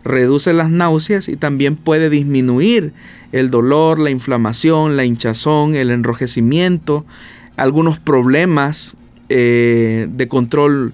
[0.04, 2.94] reduce las náuseas y también puede disminuir
[3.34, 7.06] el dolor, la inflamación, la hinchazón, el enrojecimiento,
[7.58, 8.96] algunos problemas
[9.30, 10.94] eh, de control,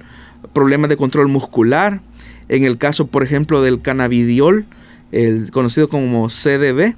[0.53, 2.01] problemas de control muscular.
[2.49, 4.65] En el caso, por ejemplo, del cannabidiol,
[5.11, 6.95] el conocido como CDB,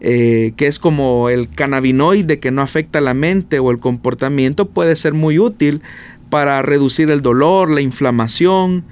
[0.00, 4.96] eh, que es como el cannabinoide que no afecta la mente o el comportamiento, puede
[4.96, 5.82] ser muy útil
[6.28, 8.84] para reducir el dolor, la inflamación,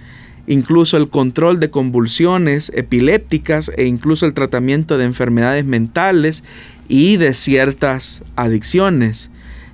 [0.46, 6.44] incluso el control de convulsiones epilépticas e incluso el tratamiento de enfermedades mentales
[6.88, 9.30] y de ciertas adicciones.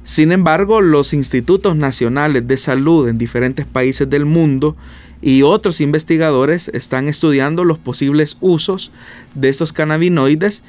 [0.07, 4.77] Sin embargo, los institutos nacionales de salud en diferentes países del mundo
[5.21, 8.93] y otros investigadores están estudiando los posibles usos
[9.35, 10.63] de estos cannabinoides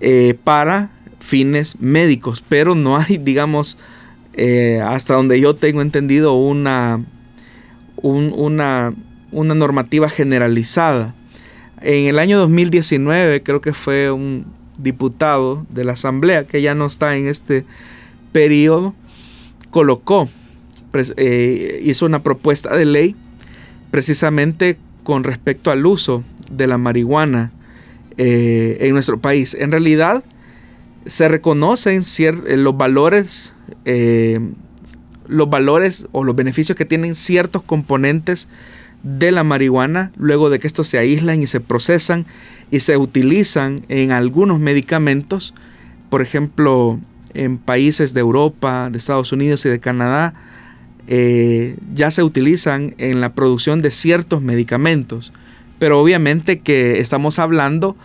[0.00, 3.78] eh, para fines médicos, pero no hay, digamos,
[4.32, 7.00] eh, hasta donde yo tengo entendido, una,
[8.02, 8.92] una,
[9.30, 11.14] una normativa generalizada.
[11.80, 14.46] En el año 2019 creo que fue un
[14.78, 17.64] diputado de la Asamblea, que ya no está en este
[18.32, 18.94] periodo,
[19.70, 20.28] colocó,
[21.16, 23.16] eh, hizo una propuesta de ley
[23.90, 27.52] precisamente con respecto al uso de la marihuana
[28.16, 29.54] eh, en nuestro país.
[29.54, 30.24] En realidad
[31.06, 33.52] se reconocen eh, los valores,
[35.26, 38.48] los valores o los beneficios que tienen ciertos componentes
[39.02, 42.26] de la marihuana luego de que estos se aíslan y se procesan
[42.70, 45.54] y se utilizan en algunos medicamentos,
[46.10, 47.00] por ejemplo,
[47.34, 50.34] en países de Europa, de Estados Unidos y de Canadá,
[51.06, 55.32] eh, ya se utilizan en la producción de ciertos medicamentos.
[55.78, 57.96] Pero obviamente que estamos hablando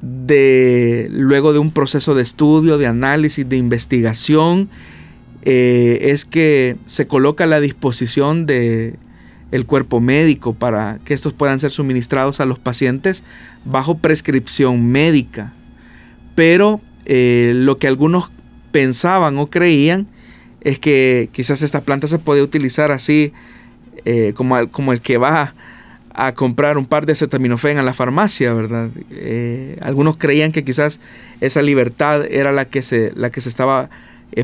[0.00, 4.68] de luego de un proceso de estudio, de análisis, de investigación,
[5.42, 8.96] eh, es que se coloca a la disposición de
[9.50, 13.24] el cuerpo médico para que estos puedan ser suministrados a los pacientes
[13.64, 15.52] bajo prescripción médica.
[16.34, 18.30] Pero eh, lo que algunos
[18.74, 20.08] pensaban o creían
[20.60, 23.32] es que quizás esta planta se puede utilizar así
[24.04, 25.54] eh, como, como, el que va
[26.12, 28.88] a comprar un par de acetaminofén a la farmacia, ¿verdad?
[29.12, 30.98] Eh, algunos creían que quizás
[31.40, 33.90] esa libertad era la que se, la que se estaba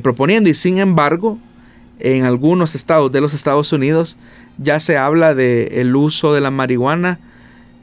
[0.01, 1.37] proponiendo y sin embargo
[1.99, 4.17] en algunos estados de los Estados Unidos
[4.59, 7.19] ya se habla del el uso de la marihuana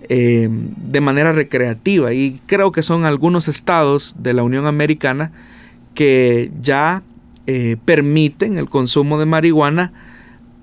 [0.07, 5.33] eh, de manera recreativa y creo que son algunos estados de la Unión Americana
[5.97, 7.01] que ya
[7.47, 9.91] eh, permiten el consumo de marihuana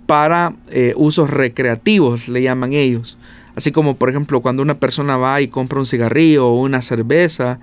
[0.07, 3.19] para eh, usos recreativos, le llaman ellos.
[3.57, 7.59] Así como por ejemplo cuando una persona va y compra un cigarrillo o una cerveza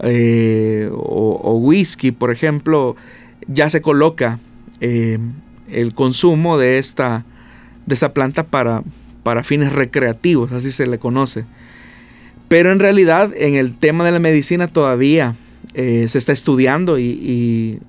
[0.00, 2.96] o, o, whisky, por ejemplo,
[3.46, 4.40] ya se coloca
[4.80, 7.24] el consumo de esta,
[7.86, 8.82] de esta planta para,
[9.22, 11.44] para fines recreativos, así se le conoce.
[12.48, 15.36] Pero en realidad en el tema de la medicina todavía
[15.74, 17.80] eh, se está estudiando y,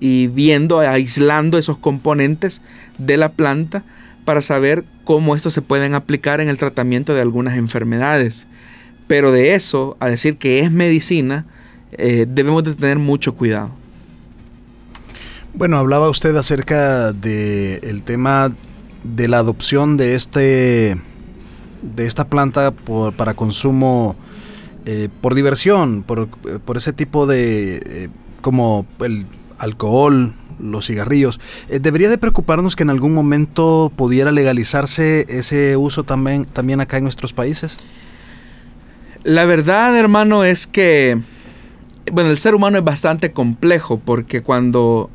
[0.00, 2.62] y, viendo, aislando esos componentes
[2.98, 3.82] de la planta
[4.24, 8.46] para saber cómo estos se pueden aplicar en el tratamiento de algunas enfermedades.
[9.06, 11.46] Pero de eso, a decir que es medicina,
[11.92, 13.70] eh, debemos de tener mucho cuidado.
[15.54, 18.52] Bueno, hablaba usted acerca del el tema
[19.02, 20.96] de la adopción de este
[21.82, 22.72] de esta planta
[23.16, 24.16] para consumo
[24.88, 26.28] eh, por diversión, por,
[26.76, 28.08] ese tipo de eh,
[28.40, 29.26] como el
[29.58, 31.40] alcohol, los cigarrillos.
[31.68, 36.98] Eh, ¿Debería de preocuparnos que en algún momento pudiera legalizarse ese uso también, también acá
[36.98, 37.78] en nuestros países?
[39.24, 41.18] La verdad, hermano, es que
[42.12, 45.10] bueno, el ser humano es bastante complejo porque cuando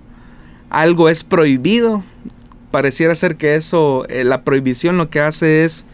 [0.70, 2.04] algo es prohibido,
[2.72, 5.86] pareciera ser que eso, la prohibición lo que hace es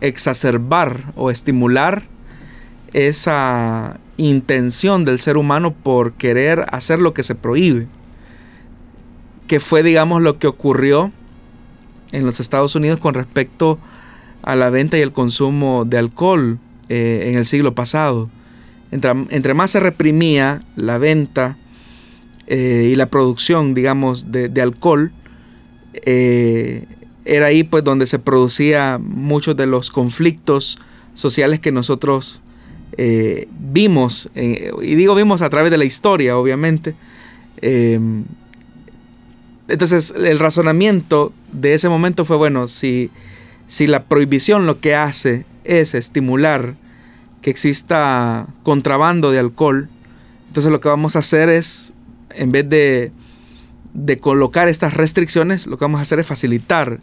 [0.00, 2.10] exacerbar o estimular
[2.92, 7.86] esa intención del ser humano por querer hacer lo que se prohíbe.
[9.46, 11.12] Que fue, digamos, lo que ocurrió
[12.12, 13.78] en los Estados Unidos con respecto
[14.42, 18.30] a la venta y el consumo de alcohol eh, en el siglo pasado.
[18.90, 21.56] Entre, más se reprimía la venta
[22.46, 25.12] eh, y la producción, digamos, de alcohol,
[25.94, 26.84] eh,
[27.24, 30.78] era ahí pues donde se producía muchos de los conflictos
[31.14, 32.40] sociales que nosotros
[32.96, 36.94] eh, vimos, y digo vimos a través de la historia, obviamente.
[37.60, 38.24] Em,
[39.68, 43.10] entonces el razonamiento de ese momento fue, bueno, si,
[43.68, 46.74] si la prohibición lo que hace es estimular
[47.40, 49.88] que exista contrabando de alcohol,
[50.48, 51.92] entonces lo que vamos a hacer es,
[52.34, 53.12] en vez de
[53.94, 57.00] de colocar estas restricciones, lo que vamos a hacer es facilitar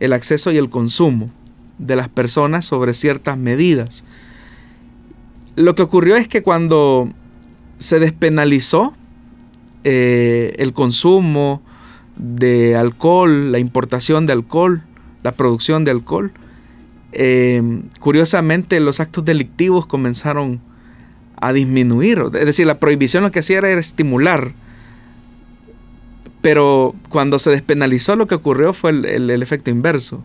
[0.00, 1.30] el acceso y el consumo
[1.78, 4.04] de las personas sobre ciertas medidas.
[5.56, 7.10] Lo que ocurrió es que cuando
[7.78, 8.94] se despenalizó
[9.84, 11.62] eh, el consumo
[12.16, 14.82] de alcohol, la importación de alcohol,
[15.22, 16.32] la producción de alcohol,
[17.12, 17.62] eh,
[18.00, 20.60] curiosamente los actos delictivos comenzaron
[21.36, 22.22] a disminuir.
[22.34, 24.52] Es decir, la prohibición lo que hacía era estimular.
[26.40, 30.24] Pero cuando se despenalizó lo que ocurrió fue el, efecto inverso.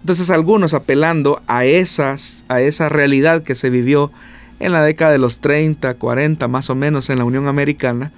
[0.00, 4.12] Entonces algunos apelando a, esas, a esa realidad que se vivió
[4.60, 8.12] en la década de los 30, 40 más o menos en la Unión Americana,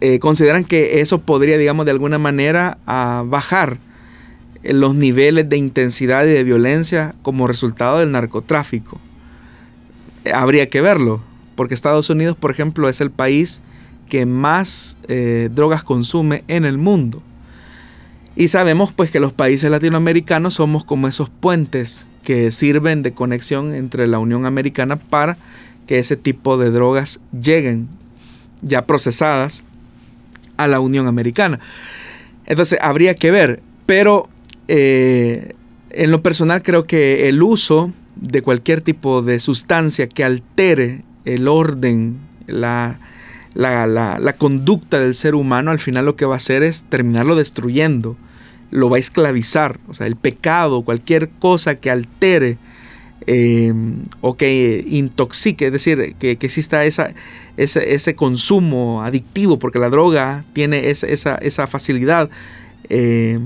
[0.00, 3.78] eh, consideran que eso podría, digamos, de alguna manera bajar
[4.62, 8.98] los niveles de intensidad y de violencia como resultado del narcotráfico.
[10.24, 11.20] Eh, habría que verlo,
[11.54, 13.62] porque Estados Unidos, por ejemplo, es el país
[14.08, 17.22] que más eh, drogas consume en el mundo.
[18.36, 23.74] Y sabemos pues que los países latinoamericanos somos como esos puentes que sirven de conexión
[23.74, 25.38] entre la Unión Americana para
[25.86, 27.88] que ese tipo de drogas lleguen
[28.60, 29.64] ya procesadas
[30.56, 31.60] a la Unión Americana.
[32.46, 34.28] Entonces habría que ver, pero
[34.68, 35.54] eh,
[35.90, 41.48] en lo personal creo que el uso de cualquier tipo de sustancia que altere el
[41.48, 42.98] orden, la,
[43.54, 48.16] la, conducta del ser humano, al final lo que va a hacer es terminarlo destruyendo,
[48.70, 49.78] lo va a esclavizar.
[49.88, 52.58] O sea, el pecado, cualquier cosa que altere
[53.26, 57.12] em, o que intoxique, es decir, que, exista esa,
[57.56, 62.30] ese, consumo adictivo, porque la droga tiene esa, esa facilidad.
[62.88, 63.38] Eh,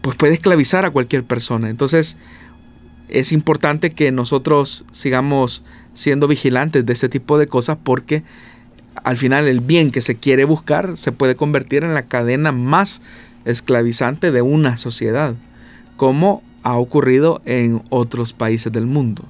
[0.00, 1.70] pues puede esclavizar a cualquier persona.
[1.70, 2.18] Entonces
[3.08, 8.22] es importante que nosotros sigamos siendo vigilantes de este tipo de cosas porque
[9.02, 13.00] al final el bien que se quiere buscar se puede convertir en la cadena más
[13.48, 15.34] esclavizante de una sociedad,
[15.96, 19.24] como ha ocurrido en otros países del mundo.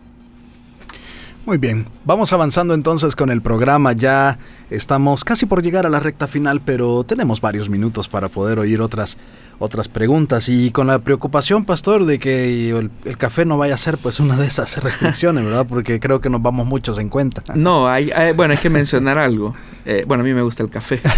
[1.46, 3.94] Muy bien, vamos avanzando entonces con el programa.
[3.94, 4.38] Ya
[4.68, 8.82] estamos casi por llegar a la recta final, pero tenemos varios minutos para poder oír
[8.82, 9.16] otras
[9.58, 13.98] otras preguntas y con la preocupación, pastor, de que el, café no vaya a ser
[13.98, 15.66] pues una de esas restricciones, ¿verdad?
[15.68, 17.42] Porque creo que nos vamos muchos en cuenta.
[17.56, 19.54] No, hay, bueno, hay que mencionar algo.
[19.84, 21.00] Eh, bueno, a mí me gusta el café.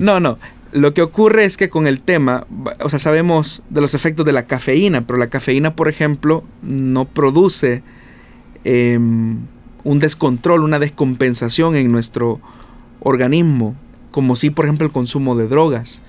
[0.00, 0.38] No, no.
[0.72, 2.46] Lo que ocurre es que con el tema,
[2.80, 7.06] o sea, sabemos de los efectos de la cafeína, pero la cafeína, por ejemplo, no
[7.06, 7.82] produce
[8.64, 9.38] em,
[9.84, 12.40] un descontrol, una descompensación en nuestro
[13.00, 13.76] organismo,
[14.10, 16.02] como si, por ejemplo, el consumo de drogas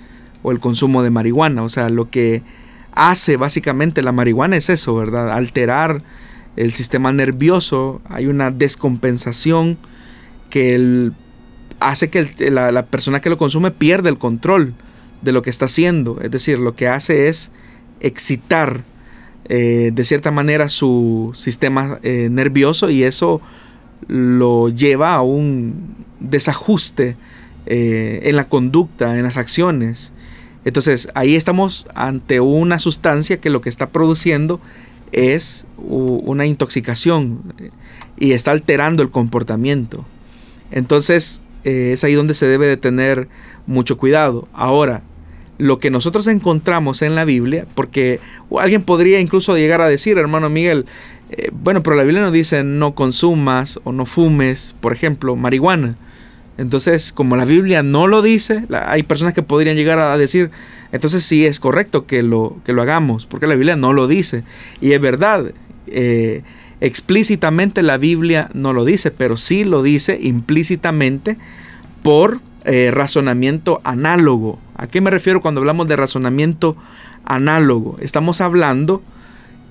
[0.43, 1.63] o el consumo de marihuana.
[1.63, 2.43] O sea, lo que
[2.91, 5.31] hace básicamente la marihuana es eso, ¿verdad?
[5.31, 6.01] Alterar
[6.57, 9.77] el sistema nervioso, hay una descompensación
[10.49, 11.11] que
[11.79, 14.73] hace que la, persona que lo consume pierda el control
[15.21, 16.19] de lo que está haciendo.
[16.21, 17.51] Es decir, lo que hace es
[17.99, 18.83] excitar
[19.45, 23.41] eh, de cierta manera su sistema eh, nervioso y eso
[24.07, 27.15] lo lleva a un desajuste
[27.65, 30.11] eh, en la conducta, en las acciones.
[30.65, 34.59] Entonces ahí estamos ante una sustancia que lo que está produciendo
[35.11, 37.41] es una intoxicación
[38.17, 40.05] y está alterando el comportamiento.
[40.71, 43.27] Entonces eh, es ahí donde se debe de tener
[43.67, 44.47] mucho cuidado.
[44.53, 45.03] Ahora,
[45.57, 48.19] lo que nosotros encontramos en la Biblia, porque
[48.59, 50.85] alguien podría incluso llegar a decir, hermano Miguel,
[51.31, 55.95] eh, bueno, pero la Biblia no dice no consumas o no fumes, por ejemplo, marihuana.
[56.57, 60.51] Entonces, como la Biblia no lo dice, hay personas que podrían llegar a decir,
[60.91, 64.43] entonces sí es correcto que lo, que lo hagamos, porque la Biblia no lo dice.
[64.81, 65.53] Y es verdad,
[65.87, 66.41] eh,
[66.81, 71.37] explícitamente la Biblia no lo dice, pero sí lo dice implícitamente
[72.03, 74.59] por eh, razonamiento análogo.
[74.75, 76.75] ¿A qué me refiero cuando hablamos de razonamiento
[77.25, 77.97] análogo?
[78.01, 79.01] Estamos hablando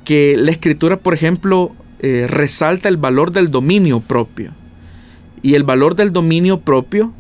[0.05, 4.53] que la escritura, por ejemplo, eh, resalta el valor del dominio propio
[5.43, 7.13] y el valor del dominio propio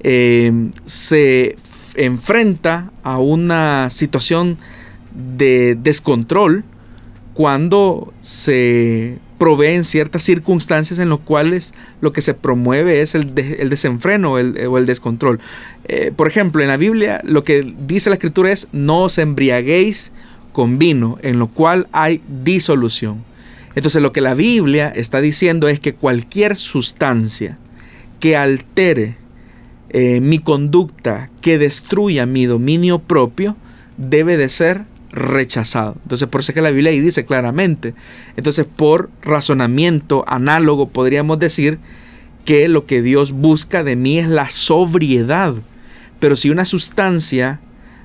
[0.00, 1.56] eh, se
[1.94, 4.56] enfrenta a una situación
[5.36, 6.64] de descontrol
[7.34, 11.72] cuando se proveen ciertas circunstancias en las cuales
[12.02, 14.38] lo que se promueve es el, desenfreno o
[14.78, 15.40] el descontrol.
[15.88, 20.12] Eh, por ejemplo, en la Biblia lo que dice la escritura es no os embriaguéis
[20.52, 23.24] con vino, en lo cual hay disolución.
[23.74, 27.56] Entonces lo que la Biblia está diciendo es que cualquier sustancia
[28.18, 29.16] que altere
[29.88, 33.56] eh, mi conducta, que destruya mi dominio propio,
[33.96, 34.82] debe de ser
[35.12, 35.96] rechazado.
[36.02, 37.94] Entonces por eso es que la Biblia ahí dice claramente.
[38.36, 41.78] Entonces por razonamiento análogo podríamos decir
[42.44, 45.54] que lo que Dios busca de mí es la sobriedad.
[46.18, 47.60] Pero si una sustancia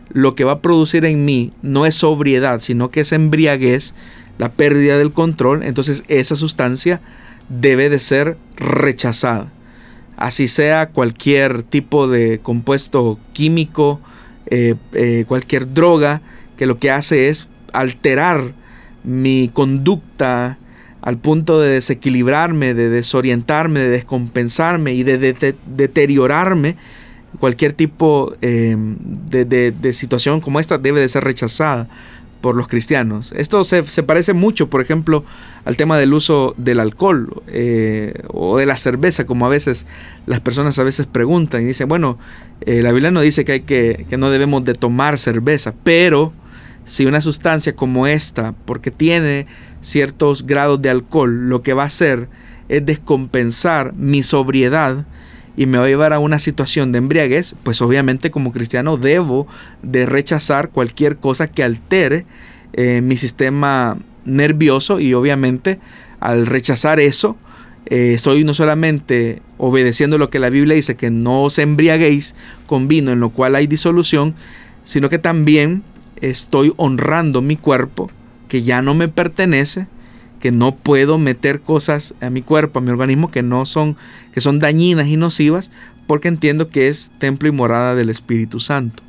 [0.09, 3.95] lo que va a producir en mí no es sobriedad, sino que es embriaguez,
[4.37, 7.01] la pérdida del control, entonces esa sustancia
[7.49, 9.51] debe de ser rechazada.
[10.17, 13.99] Así sea cualquier tipo de compuesto químico,
[14.47, 16.21] eh, eh, cualquier droga,
[16.57, 18.53] que lo que hace es alterar
[19.03, 20.57] mi conducta
[21.05, 26.77] al punto de desequilibrarme, de desorientarme, de descompensarme y de, deteriorarme,
[27.39, 28.95] cualquier tipo em,
[29.29, 31.87] de, situación como esta debe de ser rechazada
[32.41, 33.33] por los cristianos.
[33.37, 35.23] Esto se, parece mucho, por ejemplo,
[35.63, 39.85] al tema del uso del alcohol eh, o de la cerveza, como a veces
[40.25, 42.17] las personas a veces preguntan y dicen, bueno,
[42.61, 46.33] eh, la Biblia no dice que, hay que, que no debemos de tomar cerveza, pero
[46.85, 49.47] si una sustancia como esta, porque tiene
[49.81, 52.27] ciertos grados de alcohol, lo que va a hacer
[52.69, 55.05] es descompensar mi sobriedad
[55.57, 59.47] y me va a llevar a una situación de embriaguez, pues obviamente como cristiano debo
[59.81, 62.25] de rechazar cualquier cosa que altere
[62.73, 65.79] eh, mi sistema nervioso y obviamente
[66.19, 67.37] al rechazar eso
[67.85, 72.87] eh, estoy no solamente obedeciendo lo que la Biblia dice que no os embriaguéis con
[72.87, 74.35] vino en lo cual hay disolución,
[74.83, 75.83] sino que también
[76.21, 78.09] estoy honrando mi cuerpo
[78.47, 79.87] que ya no me pertenece,
[80.39, 83.97] que no puedo meter cosas a mi cuerpo, a mi organismo que no son
[84.33, 85.71] que son dañinas y nocivas,
[86.07, 89.01] porque entiendo que es templo y morada del Espíritu Santo.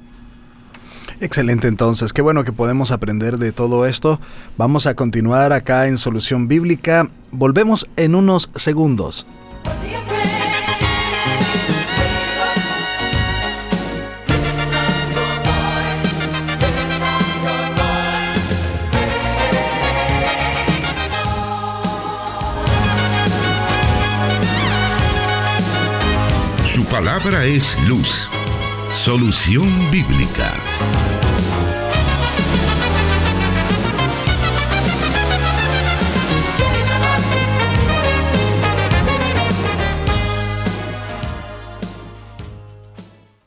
[1.21, 4.21] Excelente entonces, qué bueno que podemos aprender de todo esto.
[4.59, 7.09] Vamos a continuar acá en Solución Bíblica.
[7.31, 9.27] Volvemos en unos segundos.
[26.91, 28.29] Palabra es luz.
[28.93, 30.55] Solución bíblica.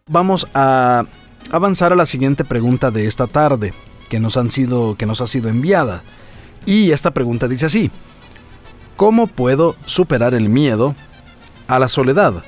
[0.07, 1.05] Vamos a
[1.51, 3.73] avanzar a la siguiente pregunta de esta tarde,
[4.09, 6.03] que nos, han sido, que nos ha sido enviada.
[6.65, 7.91] Y esta pregunta dice así,
[8.97, 10.95] ¿cómo puedo superar el miedo
[11.67, 12.43] a la soledad?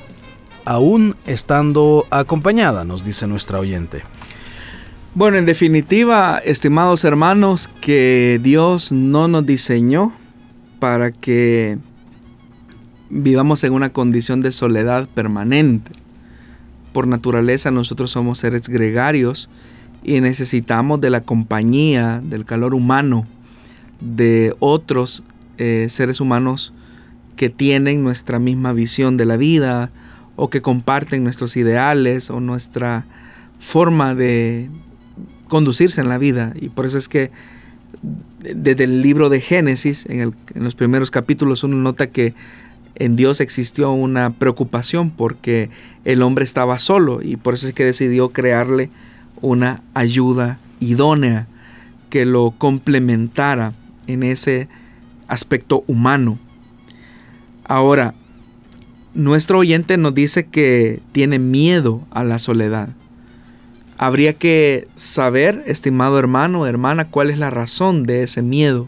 [0.65, 4.03] Aún estando acompañada, nos dice nuestra oyente.
[5.13, 10.13] Bueno, en definitiva, estimados hermanos, que Dios no nos diseñó
[10.79, 11.77] para que
[13.09, 15.91] vivamos en una condición de soledad permanente.
[16.93, 19.49] Por naturaleza nosotros somos seres gregarios
[20.03, 23.25] y necesitamos de la compañía, del calor humano,
[23.99, 25.23] de otros
[25.57, 26.73] eh, seres humanos
[27.35, 29.91] que tienen nuestra misma visión de la vida,
[30.41, 33.05] o que comparten nuestros ideales o nuestra
[33.59, 34.71] forma de
[35.47, 36.53] conducirse en la vida.
[36.59, 37.29] Y por eso es que
[38.39, 42.33] desde el libro de Génesis, en, los primeros capítulos, uno nota que
[42.95, 45.69] en Dios existió una preocupación porque
[46.05, 48.89] el hombre estaba solo y por eso es que decidió crearle
[49.41, 51.45] una ayuda idónea
[52.09, 53.73] que lo complementara
[54.07, 54.69] en ese
[55.27, 56.39] aspecto humano.
[57.63, 58.15] Ahora,
[59.13, 62.89] nuestro oyente nos dice que tiene miedo a la soledad.
[63.97, 68.87] Habría que saber, estimado hermano o hermana, cuál es la razón de ese miedo,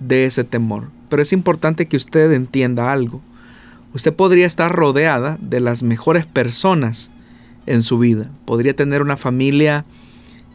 [0.00, 0.88] de ese temor.
[1.08, 3.20] Pero es importante que usted entienda algo.
[3.92, 7.10] Usted podría estar rodeada de las mejores personas
[7.66, 8.30] en su vida.
[8.44, 9.84] Podría tener una familia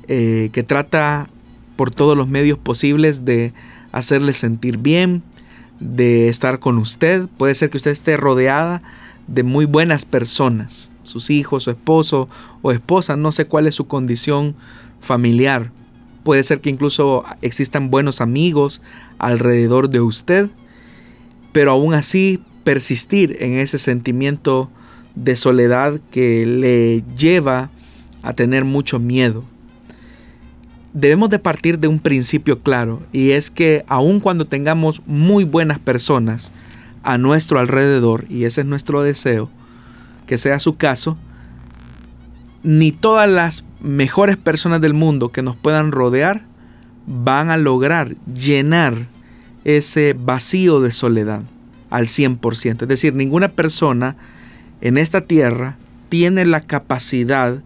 [0.08, 1.28] eh, que trata
[1.76, 3.54] por todos los medios posibles de
[3.92, 5.22] hacerle sentir bien,
[5.80, 7.26] de estar con usted.
[7.38, 8.82] Puede ser que usted esté rodeada
[9.28, 12.30] de muy buenas personas, sus hijos, su esposo
[12.62, 14.56] o esposa, no sé cuál es su condición
[15.00, 15.72] familiar.
[16.24, 18.82] Puede ser que incluso existan buenos amigos
[19.18, 20.50] alrededor de usted,
[21.52, 24.70] pero aún así persistir en ese sentimiento
[25.16, 27.70] de soledad que le lleva
[28.22, 29.44] a tener mucho miedo.
[30.94, 35.80] Debemos de partir de un principio claro y es que aun cuando tengamos muy buenas
[35.80, 36.52] personas
[37.04, 39.50] a nuestro alrededor, y ese es nuestro deseo,
[40.28, 41.18] que sea su caso,
[42.64, 46.44] ni todas las mejores personas del mundo que nos puedan rodear
[47.08, 49.08] van a lograr llenar
[49.64, 51.42] ese vacío de soledad
[51.90, 52.84] al 100%.
[52.84, 54.16] Es decir, ninguna persona
[54.82, 55.78] en esta tierra
[56.10, 57.62] tiene la capacidad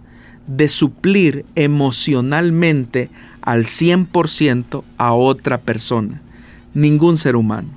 [0.48, 3.10] de suplir emocionalmente
[3.42, 6.22] al 100% a otra persona.
[6.74, 7.70] Ningún ser humano.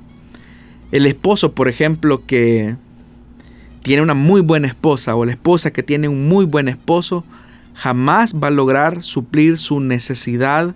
[0.91, 2.77] El esposo, por ejemplo, que
[3.83, 7.25] tiene una muy buena esposa o la esposa que tiene un muy buen esposo,
[7.75, 10.75] jamás va a lograr suplir su necesidad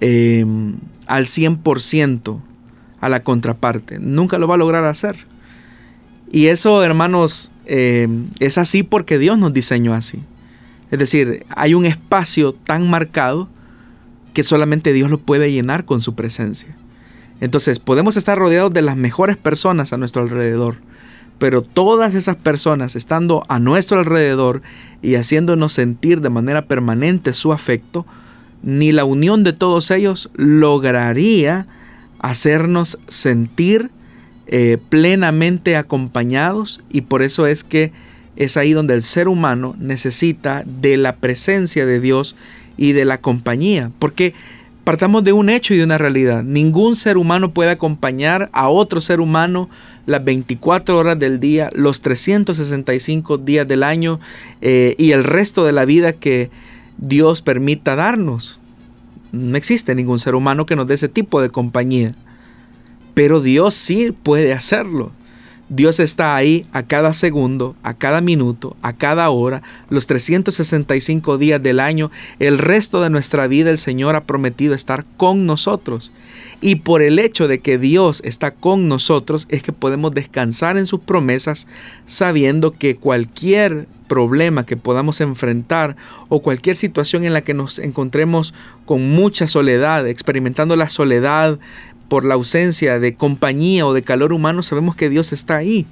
[0.00, 0.76] em,
[1.06, 2.40] al 100%
[3.00, 3.98] a la contraparte.
[3.98, 5.16] Nunca lo va a lograr hacer.
[6.30, 10.20] Y eso, hermanos, em, es así porque Dios nos diseñó así.
[10.90, 13.48] Es decir, hay un espacio tan marcado
[14.32, 16.76] que solamente Dios lo puede llenar con su presencia.
[17.40, 20.76] Entonces podemos estar rodeados de las mejores personas a nuestro alrededor,
[21.38, 24.62] pero todas esas personas estando a nuestro alrededor
[25.02, 28.06] y haciéndonos sentir de manera permanente su afecto,
[28.62, 31.66] ni la unión de todos ellos lograría
[32.18, 33.90] hacernos sentir
[34.46, 37.92] eh, plenamente acompañados y por eso es que
[38.36, 42.36] es ahí donde el ser humano necesita de la presencia de Dios
[42.76, 44.34] y de la compañía, porque
[44.90, 46.42] partamos de un hecho y de una realidad.
[46.42, 49.70] Ningún ser humano puede acompañar a otro ser humano
[50.04, 54.18] las 24 horas del día, los 365 días del año
[54.62, 56.50] eh, y el resto de la vida que
[56.98, 58.58] Dios permita darnos.
[59.30, 62.10] No existe ningún ser humano que nos dé ese tipo de compañía.
[63.14, 65.12] Pero Dios sí puede hacerlo.
[65.70, 71.62] Dios está ahí a cada segundo, a cada minuto, a cada hora, los 365 días
[71.62, 72.10] del año,
[72.40, 76.12] el resto de nuestra vida el Señor ha prometido estar con nosotros.
[76.60, 80.86] Y por el hecho de que Dios está con nosotros es que podemos descansar en
[80.86, 81.68] sus promesas
[82.04, 85.94] sabiendo que cualquier problema que podamos enfrentar
[86.28, 88.54] o cualquier situación en la que nos encontremos
[88.84, 91.60] con mucha soledad, experimentando la soledad,
[92.10, 95.86] por la ausencia de compañía o de calor humano, sabemos que Dios está ahí.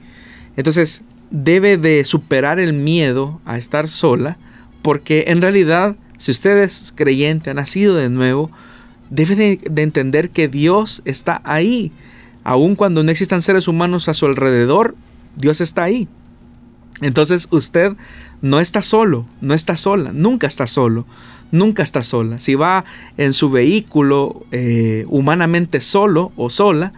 [0.57, 4.37] Entonces debe de superar el miedo a estar sola,
[4.83, 8.51] porque en realidad, si usted es creyente, ha nacido de nuevo,
[9.11, 11.93] debe de, entender que Dios está ahí.
[12.43, 14.97] Aun cuando no existan seres humanos a su alrededor,
[15.37, 16.09] Dios está ahí.
[17.01, 17.93] Entonces usted
[18.43, 21.07] no está solo, no está sola, nunca está solo
[21.51, 22.41] nunca está sola.
[22.41, 22.85] Si va
[23.17, 26.93] en su vehículo eh, humanamente solo o sola,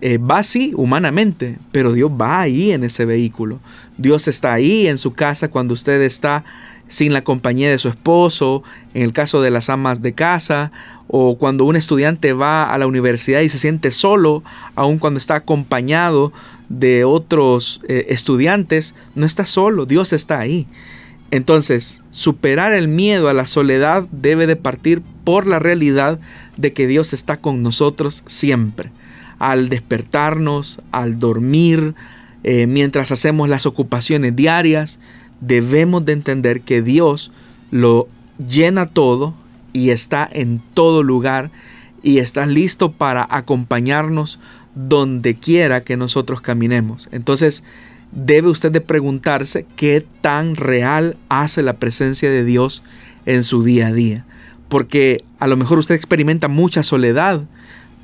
[0.00, 3.58] eh, va así humanamente, pero Dios va ahí en ese vehículo.
[3.98, 6.44] Dios está ahí en su casa cuando usted está
[6.88, 8.64] sin la compañía de su esposo,
[8.94, 10.72] en el caso de las amas de casa,
[11.06, 14.42] o cuando un estudiante va a la universidad y se siente solo,
[14.74, 16.32] aun cuando está acompañado
[16.68, 20.66] de otros eh, estudiantes, no está solo, Dios está ahí.
[21.30, 26.18] Entonces, superar el miedo a la soledad debe de partir por la realidad
[26.56, 28.90] de que Dios está con nosotros siempre.
[29.38, 31.94] Al despertarnos, al dormir,
[32.42, 34.98] eh, mientras hacemos las ocupaciones diarias,
[35.40, 37.30] debemos de entender que Dios
[37.70, 38.08] lo
[38.38, 39.34] llena todo
[39.72, 41.50] y está en todo lugar
[42.02, 44.40] y está listo para acompañarnos
[44.74, 47.08] donde quiera que nosotros caminemos.
[47.12, 47.64] Entonces,
[48.12, 52.82] debe usted de preguntarse qué tan real hace la presencia de Dios
[53.26, 54.24] en su día a día.
[54.68, 57.42] Porque a lo mejor usted experimenta mucha soledad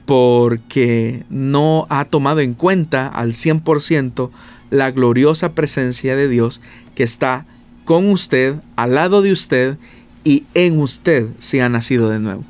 [0.04, 4.30] porque no ha tomado en cuenta al 100%
[4.70, 6.60] la gloriosa presencia de Dios
[6.94, 7.46] que está
[7.84, 9.78] con usted, al lado de usted
[10.24, 12.44] y en usted si ha nacido de nuevo.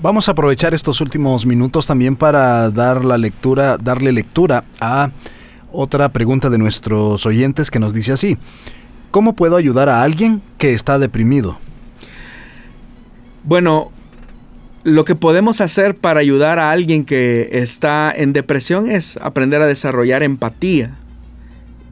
[0.00, 5.12] Vamos a aprovechar estos últimos minutos también para dar la lectura, darle lectura a
[5.72, 8.36] otra pregunta de nuestros oyentes que nos dice así,
[9.10, 11.58] ¿cómo puedo ayudar a alguien que está deprimido?
[13.44, 13.90] Bueno,
[14.84, 19.66] lo que podemos hacer para ayudar a alguien que está en depresión es aprender a
[19.66, 20.96] desarrollar empatía.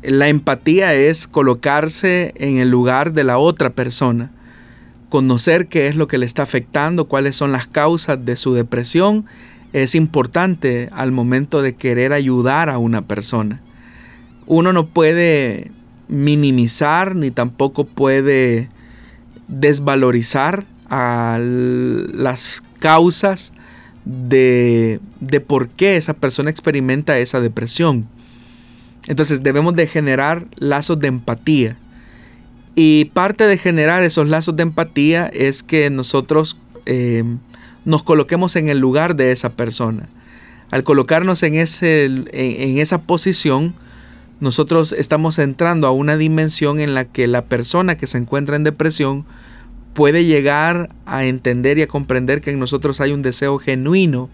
[0.03, 4.31] La empatía es colocarse en el lugar de la otra persona,
[5.09, 9.27] conocer qué es lo que le está afectando, cuáles son las causas de su depresión,
[9.73, 13.61] es importante al momento de querer ayudar a una persona
[14.51, 15.71] uno no puede
[16.09, 18.69] minimizar ni tampoco puede
[19.47, 23.53] desvalorizar a las causas
[24.05, 28.09] de, de por qué esa persona experimenta esa depresión.
[29.07, 31.77] Entonces debemos de generar lazos de empatía.
[32.75, 37.23] Y parte de generar esos lazos de empatía es que nosotros eh,
[37.85, 40.09] nos coloquemos en el lugar de esa persona.
[40.73, 43.75] Al colocarnos en, ese, en esa posición,
[44.41, 48.65] nosotros estamos entrando a una dimensión en la que la persona que se encuentra en
[48.65, 49.25] depresión
[49.93, 54.31] puede llegar a entender y a comprender que en nosotros hay un deseo genuino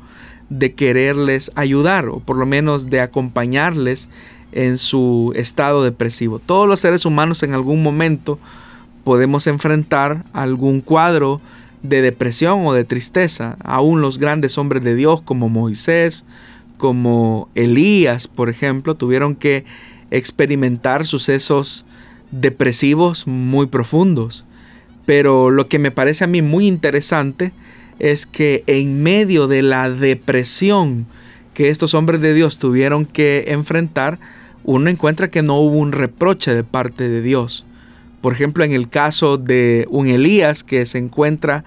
[0.49, 4.09] de quererles ayudar o por lo menos de acompañarles
[4.53, 6.39] en su estado depresivo.
[6.39, 8.39] Todos los seres humanos en algún momento
[9.03, 11.41] podemos enfrentar algún cuadro
[11.83, 13.57] de depresión o de tristeza.
[13.65, 16.25] Aún los grandes hombres de Dios como Moisés,
[16.77, 19.65] como Elías, por ejemplo, tuvieron que
[20.11, 21.85] experimentar sucesos
[22.31, 24.45] depresivos muy profundos.
[25.05, 27.53] Pero lo que me parece a mí muy interesante
[27.99, 31.07] es que en medio de la depresión
[31.55, 34.19] que estos hombres de Dios tuvieron que enfrentar,
[34.65, 37.65] uno encuentra que no hubo un reproche de parte de Dios.
[38.21, 41.65] Por ejemplo, en el caso de un Elías que se encuentra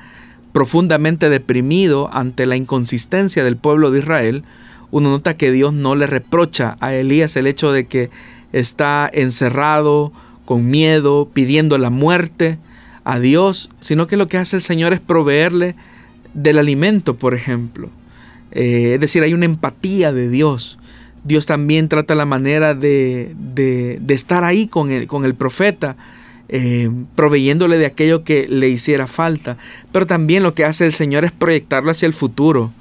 [0.51, 4.43] profundamente deprimido ante la inconsistencia del pueblo de Israel,
[4.91, 8.09] uno nota que Dios no le reprocha a Elías el hecho de que
[8.53, 10.11] está encerrado,
[10.45, 12.57] con miedo, pidiendo la muerte
[13.03, 15.75] a Dios, sino que lo que hace el Señor es proveerle
[16.33, 17.89] del alimento, por ejemplo.
[18.51, 20.79] Eh, es decir, hay una empatía de Dios.
[21.23, 25.97] Dios también trata la manera de, de, estar ahí con el, con el profeta,
[26.47, 29.57] eh, proveyéndole de aquello que le hiciera falta.
[29.91, 32.71] Pero también lo que hace el Señor es proyectarlo hacia el futuro.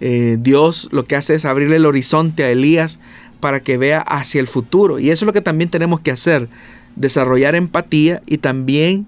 [0.00, 3.00] Eh, Dios lo que hace es abrirle el horizonte a Elías
[3.40, 4.98] para que vea hacia el futuro.
[4.98, 6.48] Y eso es lo que también tenemos que hacer,
[6.96, 9.06] desarrollar empatía y también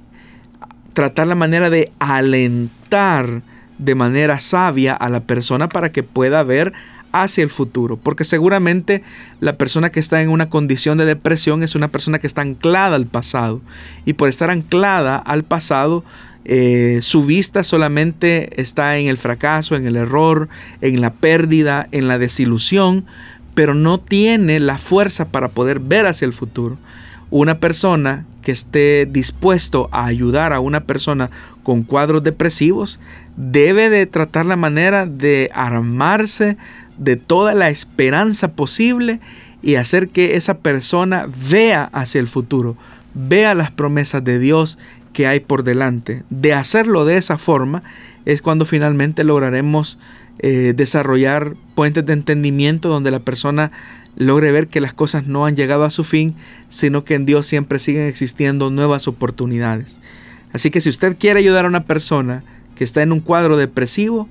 [0.93, 3.43] tratar la manera de alentar
[3.78, 6.72] de manera sabia a la persona para que pueda ver
[7.12, 9.03] hacia el futuro, porque seguramente
[9.41, 12.97] la persona que está en una condición de depresión es una persona que está anclada
[12.97, 13.61] al pasado
[14.05, 16.05] y por estar anclada al pasado
[16.51, 20.49] eh, su vista solamente está en el fracaso, en el error,
[20.80, 23.05] en la pérdida, en la desilusión,
[23.55, 26.78] pero no tiene la fuerza para poder ver hacia el futuro.
[27.28, 31.28] Una persona que esté dispuesto a ayudar a una persona
[31.62, 32.99] con cuadros depresivos
[33.36, 36.57] debe de tratar la manera de armarse
[36.96, 39.20] de toda la esperanza posible
[39.61, 42.78] y hacer que esa persona vea hacia el futuro,
[43.12, 44.78] vea las promesas de Dios
[45.18, 46.22] que hay por delante.
[46.30, 47.82] De hacerlo de esa forma
[48.24, 49.98] es cuando finalmente lograremos
[50.38, 53.72] eh, desarrollar puentes de entendimiento donde la persona
[54.14, 56.36] logre ver que las cosas no han llegado a su fin,
[56.68, 59.98] sino que en Dios siempre siguen existiendo nuevas oportunidades.
[60.52, 62.44] Así que si usted quiere ayudar a una persona
[62.76, 64.28] que está en un cuadro depresivo,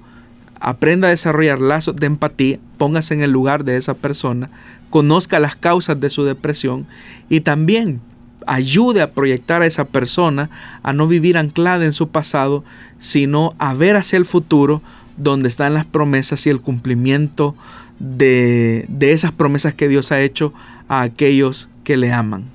[0.61, 4.49] aprenda a desarrollar lazos de empatía, póngase en el lugar de esa persona,
[4.89, 6.87] conozca las causas de su depresión
[7.27, 7.99] y también
[8.45, 10.49] ayude a proyectar a esa persona
[10.83, 12.63] a no vivir anclada en su pasado,
[12.99, 14.81] sino a ver hacia el futuro
[15.17, 17.55] donde están las promesas y el cumplimiento
[17.99, 20.53] de, de esas promesas que Dios ha hecho
[20.87, 22.45] a aquellos que le aman.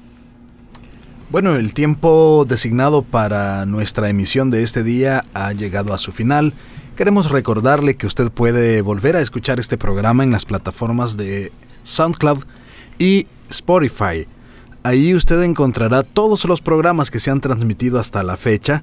[1.30, 6.52] Bueno, el tiempo designado para nuestra emisión de este día ha llegado a su final.
[6.94, 11.50] Queremos recordarle que usted puede volver a escuchar este programa en las plataformas de
[11.84, 12.44] SoundCloud
[12.98, 14.26] y Spotify.
[14.84, 18.82] Ahí usted encontrará todos los programas que se han transmitido hasta la fecha.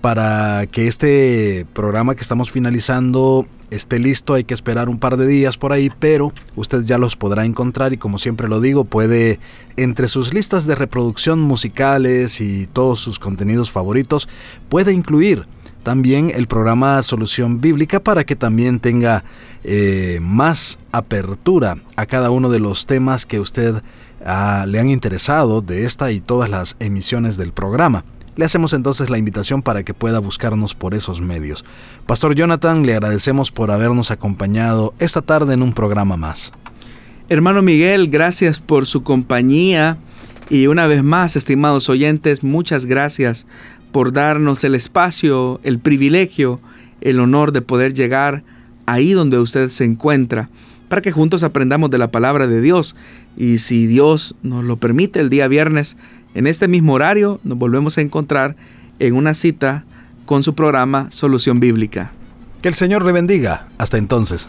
[0.00, 5.26] Para que este programa que estamos finalizando esté listo hay que esperar un par de
[5.26, 9.40] días por ahí, pero usted ya los podrá encontrar y como siempre lo digo, puede
[9.76, 14.28] entre sus listas de reproducción musicales y todos sus contenidos favoritos,
[14.68, 15.46] puede incluir
[15.82, 19.24] también el programa Solución Bíblica para que también tenga
[19.64, 23.82] eh, más apertura a cada uno de los temas que usted
[24.20, 28.04] le han interesado de esta y todas las emisiones del programa.
[28.36, 31.64] Le hacemos entonces la invitación para que pueda buscarnos por esos medios.
[32.06, 36.52] Pastor Jonathan, le agradecemos por habernos acompañado esta tarde en un programa más.
[37.28, 39.98] Hermano Miguel, gracias por su compañía
[40.50, 43.46] y una vez más, estimados oyentes, muchas gracias
[43.92, 46.60] por darnos el espacio, el privilegio,
[47.00, 48.44] el honor de poder llegar
[48.86, 50.48] ahí donde usted se encuentra,
[50.88, 52.96] para que juntos aprendamos de la palabra de Dios.
[53.36, 55.96] Y si Dios nos lo permite, el día viernes,
[56.34, 58.56] en este mismo horario, nos volvemos a encontrar
[58.98, 59.84] en una cita
[60.26, 62.12] con su programa Solución Bíblica.
[62.62, 63.68] Que el Señor le bendiga.
[63.78, 64.48] Hasta entonces.